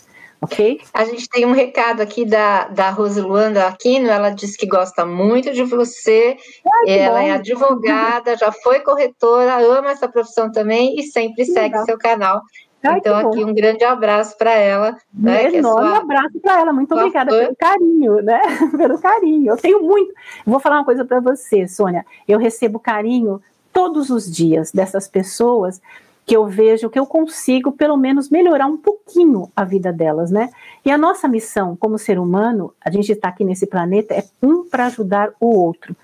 Ok? 0.43 0.81
A 0.93 1.05
gente 1.05 1.29
tem 1.29 1.47
um 1.47 1.53
recado 1.53 2.01
aqui 2.01 2.25
da, 2.25 2.67
da 2.67 2.91
Rosiluanda 2.91 3.69
Aquino, 3.69 4.09
ela 4.09 4.31
disse 4.31 4.59
que 4.59 4.67
gosta 4.67 5.07
muito 5.07 5.53
de 5.53 5.63
você, 5.63 6.37
Ai, 6.67 6.99
ela 6.99 7.21
é 7.21 7.23
bom. 7.23 7.29
é 7.29 7.31
advogada, 7.31 8.37
já 8.37 8.51
foi 8.51 8.81
corretora, 8.81 9.59
ama 9.59 9.93
essa 9.93 10.09
profissão 10.09 10.51
também 10.51 10.99
e 10.99 11.05
sempre 11.05 11.37
que 11.37 11.45
segue 11.45 11.69
legal. 11.69 11.85
seu 11.85 11.97
canal. 11.97 12.43
Ai, 12.85 12.99
então, 12.99 13.17
aqui 13.17 13.45
um 13.45 13.55
grande 13.55 13.85
abraço 13.85 14.37
para 14.37 14.53
ela. 14.53 14.97
Um 15.17 15.23
né, 15.23 15.45
é 15.45 15.57
enorme 15.57 15.89
sua... 15.89 15.99
abraço 15.99 16.41
para 16.41 16.61
ela. 16.61 16.73
Muito 16.73 16.95
obrigada 16.95 17.31
fã. 17.31 17.39
pelo 17.39 17.57
carinho, 17.57 18.23
né? 18.23 18.41
pelo 18.77 18.99
carinho. 19.01 19.53
Eu 19.53 19.57
tenho 19.57 19.83
muito. 19.83 20.13
Vou 20.45 20.59
falar 20.59 20.79
uma 20.79 20.85
coisa 20.85 21.05
para 21.05 21.21
você, 21.21 21.69
Sônia. 21.69 22.05
Eu 22.27 22.39
recebo 22.39 22.79
carinho 22.79 23.41
todos 23.73 24.11
os 24.11 24.31
dias 24.31 24.73
dessas 24.73 25.07
pessoas 25.07 25.81
que 26.25 26.37
eu 26.37 26.47
vejo 26.47 26.89
que 26.89 26.99
eu 26.99 27.07
consigo, 27.07 27.73
pelo 27.73 27.97
menos, 27.97 28.31
melhorar 28.31 28.67
um 28.67 28.77
pouquinho 28.77 29.51
a 29.57 29.65
vida 29.65 29.93
delas, 29.93 30.31
né? 30.31 30.51
E 30.85 30.91
a 30.91 30.99
nossa 30.99 31.27
missão 31.27 31.77
como 31.77 31.99
ser 31.99 32.19
humano, 32.19 32.73
a 32.81 32.91
gente 32.91 33.11
está 33.11 33.29
aqui 33.29 33.45
nesse 33.45 33.67
planeta, 33.67 34.15
é 34.15 34.25
um 34.41 34.65
para 34.65 34.87
ajudar 34.87 35.33
o 35.41 35.59
outro. 35.59 35.97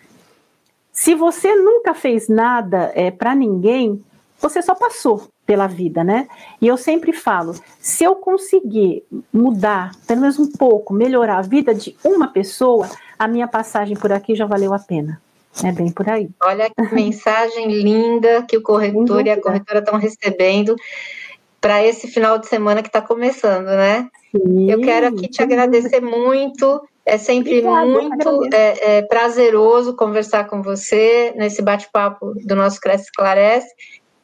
Se 0.92 1.14
você 1.14 1.54
nunca 1.54 1.94
fez 1.94 2.28
nada 2.28 2.90
é, 2.94 3.10
para 3.10 3.34
ninguém, 3.34 4.04
você 4.40 4.62
só 4.62 4.74
passou 4.74 5.28
pela 5.46 5.66
vida, 5.66 6.04
né? 6.04 6.28
E 6.60 6.66
eu 6.66 6.76
sempre 6.76 7.12
falo, 7.12 7.54
se 7.80 8.04
eu 8.04 8.16
conseguir 8.16 9.02
mudar, 9.32 9.92
pelo 10.06 10.20
menos 10.20 10.38
um 10.38 10.50
pouco, 10.50 10.92
melhorar 10.92 11.38
a 11.38 11.42
vida 11.42 11.74
de 11.74 11.96
uma 12.04 12.28
pessoa, 12.28 12.88
a 13.18 13.26
minha 13.26 13.48
passagem 13.48 13.96
por 13.96 14.12
aqui 14.12 14.34
já 14.34 14.46
valeu 14.46 14.72
a 14.72 14.78
pena. 14.78 15.20
É 15.64 15.72
bem 15.72 15.90
por 15.90 16.08
aí. 16.08 16.28
Olha 16.42 16.70
que 16.70 16.74
mensagem 16.94 17.66
linda 17.70 18.44
que 18.48 18.56
o 18.56 18.62
corretor 18.62 19.26
e 19.26 19.30
a 19.30 19.40
corretora 19.40 19.80
estão 19.80 19.98
recebendo 19.98 20.76
para 21.60 21.84
esse 21.84 22.06
final 22.06 22.38
de 22.38 22.46
semana 22.46 22.82
que 22.82 22.88
está 22.88 23.00
começando, 23.00 23.66
né? 23.66 24.08
Sim, 24.30 24.70
eu 24.70 24.80
quero 24.80 25.08
aqui 25.08 25.28
te 25.28 25.42
agradecer 25.42 26.00
muito. 26.00 26.80
É 27.04 27.16
sempre 27.16 27.66
Obrigada, 27.66 27.86
muito 27.86 28.54
é, 28.54 28.98
é, 28.98 29.02
prazeroso 29.02 29.96
conversar 29.96 30.46
com 30.46 30.62
você 30.62 31.32
nesse 31.36 31.62
bate-papo 31.62 32.34
do 32.44 32.54
nosso 32.54 32.78
Cresce 32.80 33.04
Esclarece. 33.04 33.68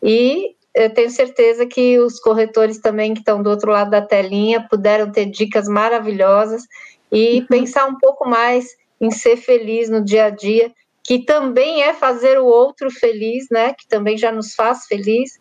E 0.04 0.54
eu 0.74 0.92
tenho 0.92 1.10
certeza 1.10 1.64
que 1.64 1.98
os 1.98 2.20
corretores 2.20 2.78
também 2.78 3.14
que 3.14 3.20
estão 3.20 3.42
do 3.42 3.48
outro 3.48 3.70
lado 3.70 3.90
da 3.90 4.02
telinha 4.02 4.66
puderam 4.68 5.10
ter 5.10 5.24
dicas 5.24 5.66
maravilhosas 5.66 6.64
e 7.10 7.40
uhum. 7.40 7.46
pensar 7.46 7.86
um 7.86 7.96
pouco 7.98 8.28
mais 8.28 8.76
em 9.00 9.10
ser 9.10 9.38
feliz 9.38 9.88
no 9.88 10.04
dia 10.04 10.26
a 10.26 10.30
dia, 10.30 10.70
que 11.02 11.20
também 11.20 11.82
é 11.82 11.94
fazer 11.94 12.38
o 12.38 12.44
outro 12.44 12.90
feliz, 12.90 13.46
né? 13.50 13.72
Que 13.72 13.88
também 13.88 14.18
já 14.18 14.30
nos 14.30 14.54
faz 14.54 14.84
feliz. 14.86 15.32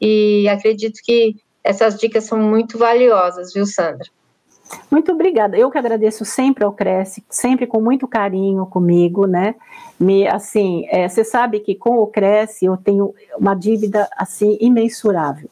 E 0.00 0.48
acredito 0.48 1.00
que 1.02 1.36
essas 1.64 1.98
dicas 1.98 2.24
são 2.24 2.38
muito 2.38 2.78
valiosas, 2.78 3.52
viu, 3.52 3.66
Sandra? 3.66 4.06
Muito 4.90 5.12
obrigada. 5.12 5.56
Eu 5.56 5.70
que 5.70 5.78
agradeço 5.78 6.24
sempre 6.24 6.64
ao 6.64 6.72
Cresce, 6.72 7.24
sempre 7.28 7.66
com 7.66 7.80
muito 7.80 8.08
carinho 8.08 8.66
comigo, 8.66 9.26
né? 9.26 9.54
Me, 9.98 10.26
assim, 10.26 10.86
é, 10.88 11.08
você 11.08 11.24
sabe 11.24 11.60
que 11.60 11.74
com 11.74 11.98
o 11.98 12.06
Cresce 12.06 12.64
eu 12.64 12.76
tenho 12.76 13.14
uma 13.38 13.54
dívida 13.54 14.08
assim 14.16 14.56
imensurável. 14.60 15.48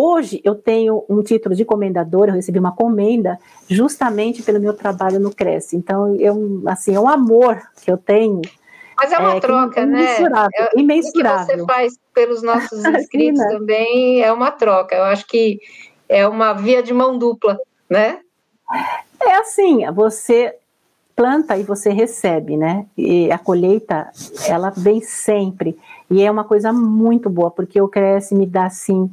Hoje 0.00 0.40
eu 0.44 0.54
tenho 0.54 1.04
um 1.08 1.22
título 1.22 1.56
de 1.56 1.64
comendador, 1.64 2.28
eu 2.28 2.34
recebi 2.34 2.58
uma 2.58 2.70
comenda 2.70 3.36
justamente 3.68 4.44
pelo 4.44 4.60
meu 4.60 4.72
trabalho 4.72 5.18
no 5.18 5.34
Cresce. 5.34 5.76
Então, 5.76 6.14
eu, 6.14 6.62
assim, 6.66 6.94
é 6.94 7.00
um 7.00 7.08
amor 7.08 7.60
que 7.82 7.90
eu 7.90 7.98
tenho. 7.98 8.40
Mas 8.96 9.10
é 9.10 9.18
uma 9.18 9.34
é, 9.34 9.40
troca, 9.40 9.84
né? 9.84 10.02
Imensurável, 10.02 10.50
é, 10.54 10.80
imensurável. 10.80 11.42
O 11.42 11.46
que 11.48 11.56
você 11.56 11.66
faz 11.66 11.98
pelos 12.14 12.42
nossos 12.42 12.78
inscritos 12.86 13.40
né? 13.40 13.48
também 13.50 14.22
é 14.22 14.32
uma 14.32 14.52
troca. 14.52 14.94
Eu 14.94 15.04
acho 15.04 15.26
que 15.26 15.58
é 16.08 16.28
uma 16.28 16.52
via 16.52 16.80
de 16.80 16.92
mão 16.92 17.18
dupla, 17.18 17.58
né? 17.90 18.20
É 19.20 19.34
assim, 19.36 19.90
você 19.92 20.54
planta 21.14 21.56
e 21.56 21.64
você 21.64 21.90
recebe, 21.90 22.56
né? 22.56 22.86
E 22.96 23.30
a 23.32 23.38
colheita, 23.38 24.08
ela 24.46 24.70
vem 24.70 25.00
sempre. 25.00 25.76
E 26.08 26.22
é 26.22 26.30
uma 26.30 26.44
coisa 26.44 26.72
muito 26.72 27.28
boa, 27.28 27.50
porque 27.50 27.80
o 27.80 27.88
Cresce 27.88 28.34
me 28.34 28.46
dá, 28.46 28.66
assim, 28.66 29.10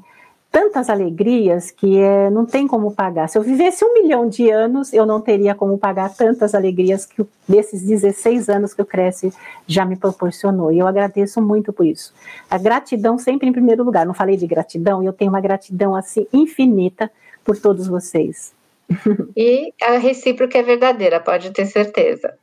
tantas 0.51 0.89
alegrias 0.89 1.71
que 1.71 1.97
é, 1.97 2.29
não 2.29 2.45
tem 2.45 2.67
como 2.67 2.91
pagar. 2.91 3.27
Se 3.27 3.37
eu 3.37 3.41
vivesse 3.41 3.83
um 3.83 3.91
milhão 3.91 4.29
de 4.29 4.49
anos, 4.49 4.93
eu 4.93 5.05
não 5.05 5.19
teria 5.19 5.53
como 5.55 5.77
pagar 5.77 6.13
tantas 6.15 6.53
alegrias 6.55 7.05
que 7.05 7.25
desses 7.45 7.81
16 7.81 8.47
anos 8.49 8.73
que 8.73 8.81
o 8.81 8.85
Cresce 8.85 9.33
já 9.67 9.83
me 9.83 9.95
proporcionou. 9.95 10.71
E 10.71 10.79
eu 10.79 10.87
agradeço 10.87 11.41
muito 11.41 11.73
por 11.73 11.85
isso. 11.85 12.13
A 12.49 12.57
gratidão 12.57 13.17
sempre 13.17 13.49
em 13.49 13.51
primeiro 13.51 13.83
lugar. 13.83 14.05
Não 14.05 14.13
falei 14.13 14.37
de 14.37 14.47
gratidão, 14.47 15.03
eu 15.03 15.11
tenho 15.11 15.31
uma 15.31 15.41
gratidão, 15.41 15.93
assim, 15.95 16.25
infinita 16.31 17.11
por 17.43 17.57
todos 17.57 17.87
vocês. 17.87 18.53
E 19.35 19.73
a 19.81 19.97
recíproca 19.97 20.57
é 20.57 20.63
verdadeira, 20.63 21.19
pode 21.19 21.51
ter 21.51 21.65
certeza. 21.65 22.37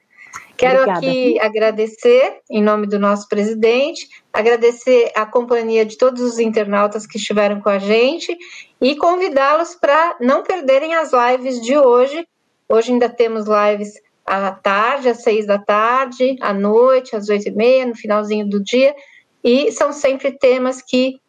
Quero 0.57 0.83
Obrigada. 0.83 0.98
aqui 0.98 1.40
agradecer, 1.40 2.40
em 2.50 2.62
nome 2.62 2.87
do 2.87 2.98
nosso 2.98 3.28
presidente, 3.28 4.07
agradecer 4.33 5.11
a 5.16 5.26
companhia 5.26 5.85
de 5.85 5.96
todos 5.96 6.22
os 6.22 6.38
internautas 6.38 7.07
que 7.07 7.16
estiveram 7.16 7.61
com 7.61 7.68
a 7.68 7.78
gente 7.78 8.37
e 8.81 8.94
convidá-los 8.96 9.74
para 9.74 10.16
não 10.20 10.42
perderem 10.42 10.94
as 10.94 11.11
lives 11.12 11.61
de 11.61 11.76
hoje. 11.76 12.26
Hoje 12.68 12.92
ainda 12.92 13.09
temos 13.09 13.46
lives 13.46 13.94
à 14.24 14.52
tarde, 14.52 15.09
às 15.09 15.22
seis 15.22 15.46
da 15.46 15.59
tarde, 15.59 16.37
à 16.40 16.52
noite, 16.52 17.16
às 17.16 17.28
oito 17.28 17.48
e 17.48 17.50
meia, 17.50 17.87
no 17.87 17.96
finalzinho 17.96 18.48
do 18.48 18.62
dia, 18.62 18.94
e 19.42 19.72
são 19.72 19.92
sempre 19.92 20.31
temas 20.38 20.81
que 20.81 21.20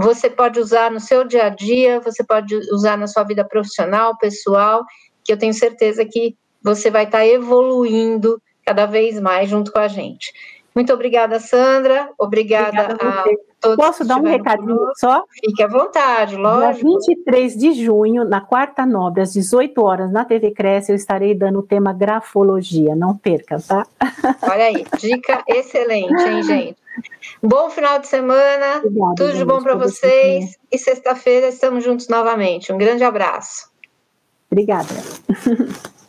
você 0.00 0.30
pode 0.30 0.60
usar 0.60 0.90
no 0.90 1.00
seu 1.00 1.24
dia 1.24 1.46
a 1.46 1.48
dia, 1.48 2.00
você 2.00 2.22
pode 2.22 2.54
usar 2.72 2.96
na 2.96 3.06
sua 3.06 3.24
vida 3.24 3.44
profissional, 3.44 4.16
pessoal, 4.16 4.84
que 5.24 5.32
eu 5.32 5.36
tenho 5.36 5.52
certeza 5.52 6.04
que 6.04 6.36
você 6.62 6.90
vai 6.90 7.04
estar 7.04 7.26
evoluindo 7.26 8.40
cada 8.64 8.86
vez 8.86 9.18
mais 9.20 9.48
junto 9.48 9.72
com 9.72 9.78
a 9.78 9.88
gente. 9.88 10.32
Muito 10.74 10.92
obrigada, 10.92 11.40
Sandra. 11.40 12.10
Obrigada, 12.18 12.94
obrigada 12.94 12.98
a, 13.00 13.20
a, 13.22 13.36
todos. 13.60 13.84
Posso 13.84 14.04
dar 14.04 14.16
um 14.16 14.22
recadinho 14.22 14.76
conosco. 14.76 15.00
só? 15.00 15.24
Fique 15.44 15.62
à 15.62 15.66
vontade, 15.66 16.36
lógico. 16.36 16.86
Dia 16.86 17.14
23 17.16 17.56
de 17.56 17.72
junho, 17.84 18.24
na 18.24 18.40
quarta 18.40 18.86
nobre, 18.86 19.22
às 19.22 19.32
18 19.32 19.82
horas, 19.82 20.12
na 20.12 20.24
TV 20.24 20.52
Cresce, 20.52 20.92
eu 20.92 20.96
estarei 20.96 21.34
dando 21.34 21.58
o 21.58 21.62
tema 21.62 21.92
grafologia. 21.92 22.94
Não 22.94 23.16
perca, 23.16 23.58
tá? 23.60 23.86
Olha 24.42 24.64
aí, 24.64 24.86
dica 24.98 25.42
excelente, 25.48 26.22
hein, 26.22 26.42
gente? 26.42 26.76
Bom 27.42 27.70
final 27.70 27.98
de 27.98 28.08
semana, 28.08 28.78
Obrigada, 28.78 29.14
tudo 29.16 29.32
de 29.34 29.44
bom 29.44 29.62
para 29.62 29.74
vocês. 29.76 30.56
E 30.70 30.78
sexta-feira 30.78 31.48
estamos 31.48 31.84
juntos 31.84 32.08
novamente. 32.08 32.72
Um 32.72 32.78
grande 32.78 33.04
abraço. 33.04 33.70
Obrigada. 34.50 34.88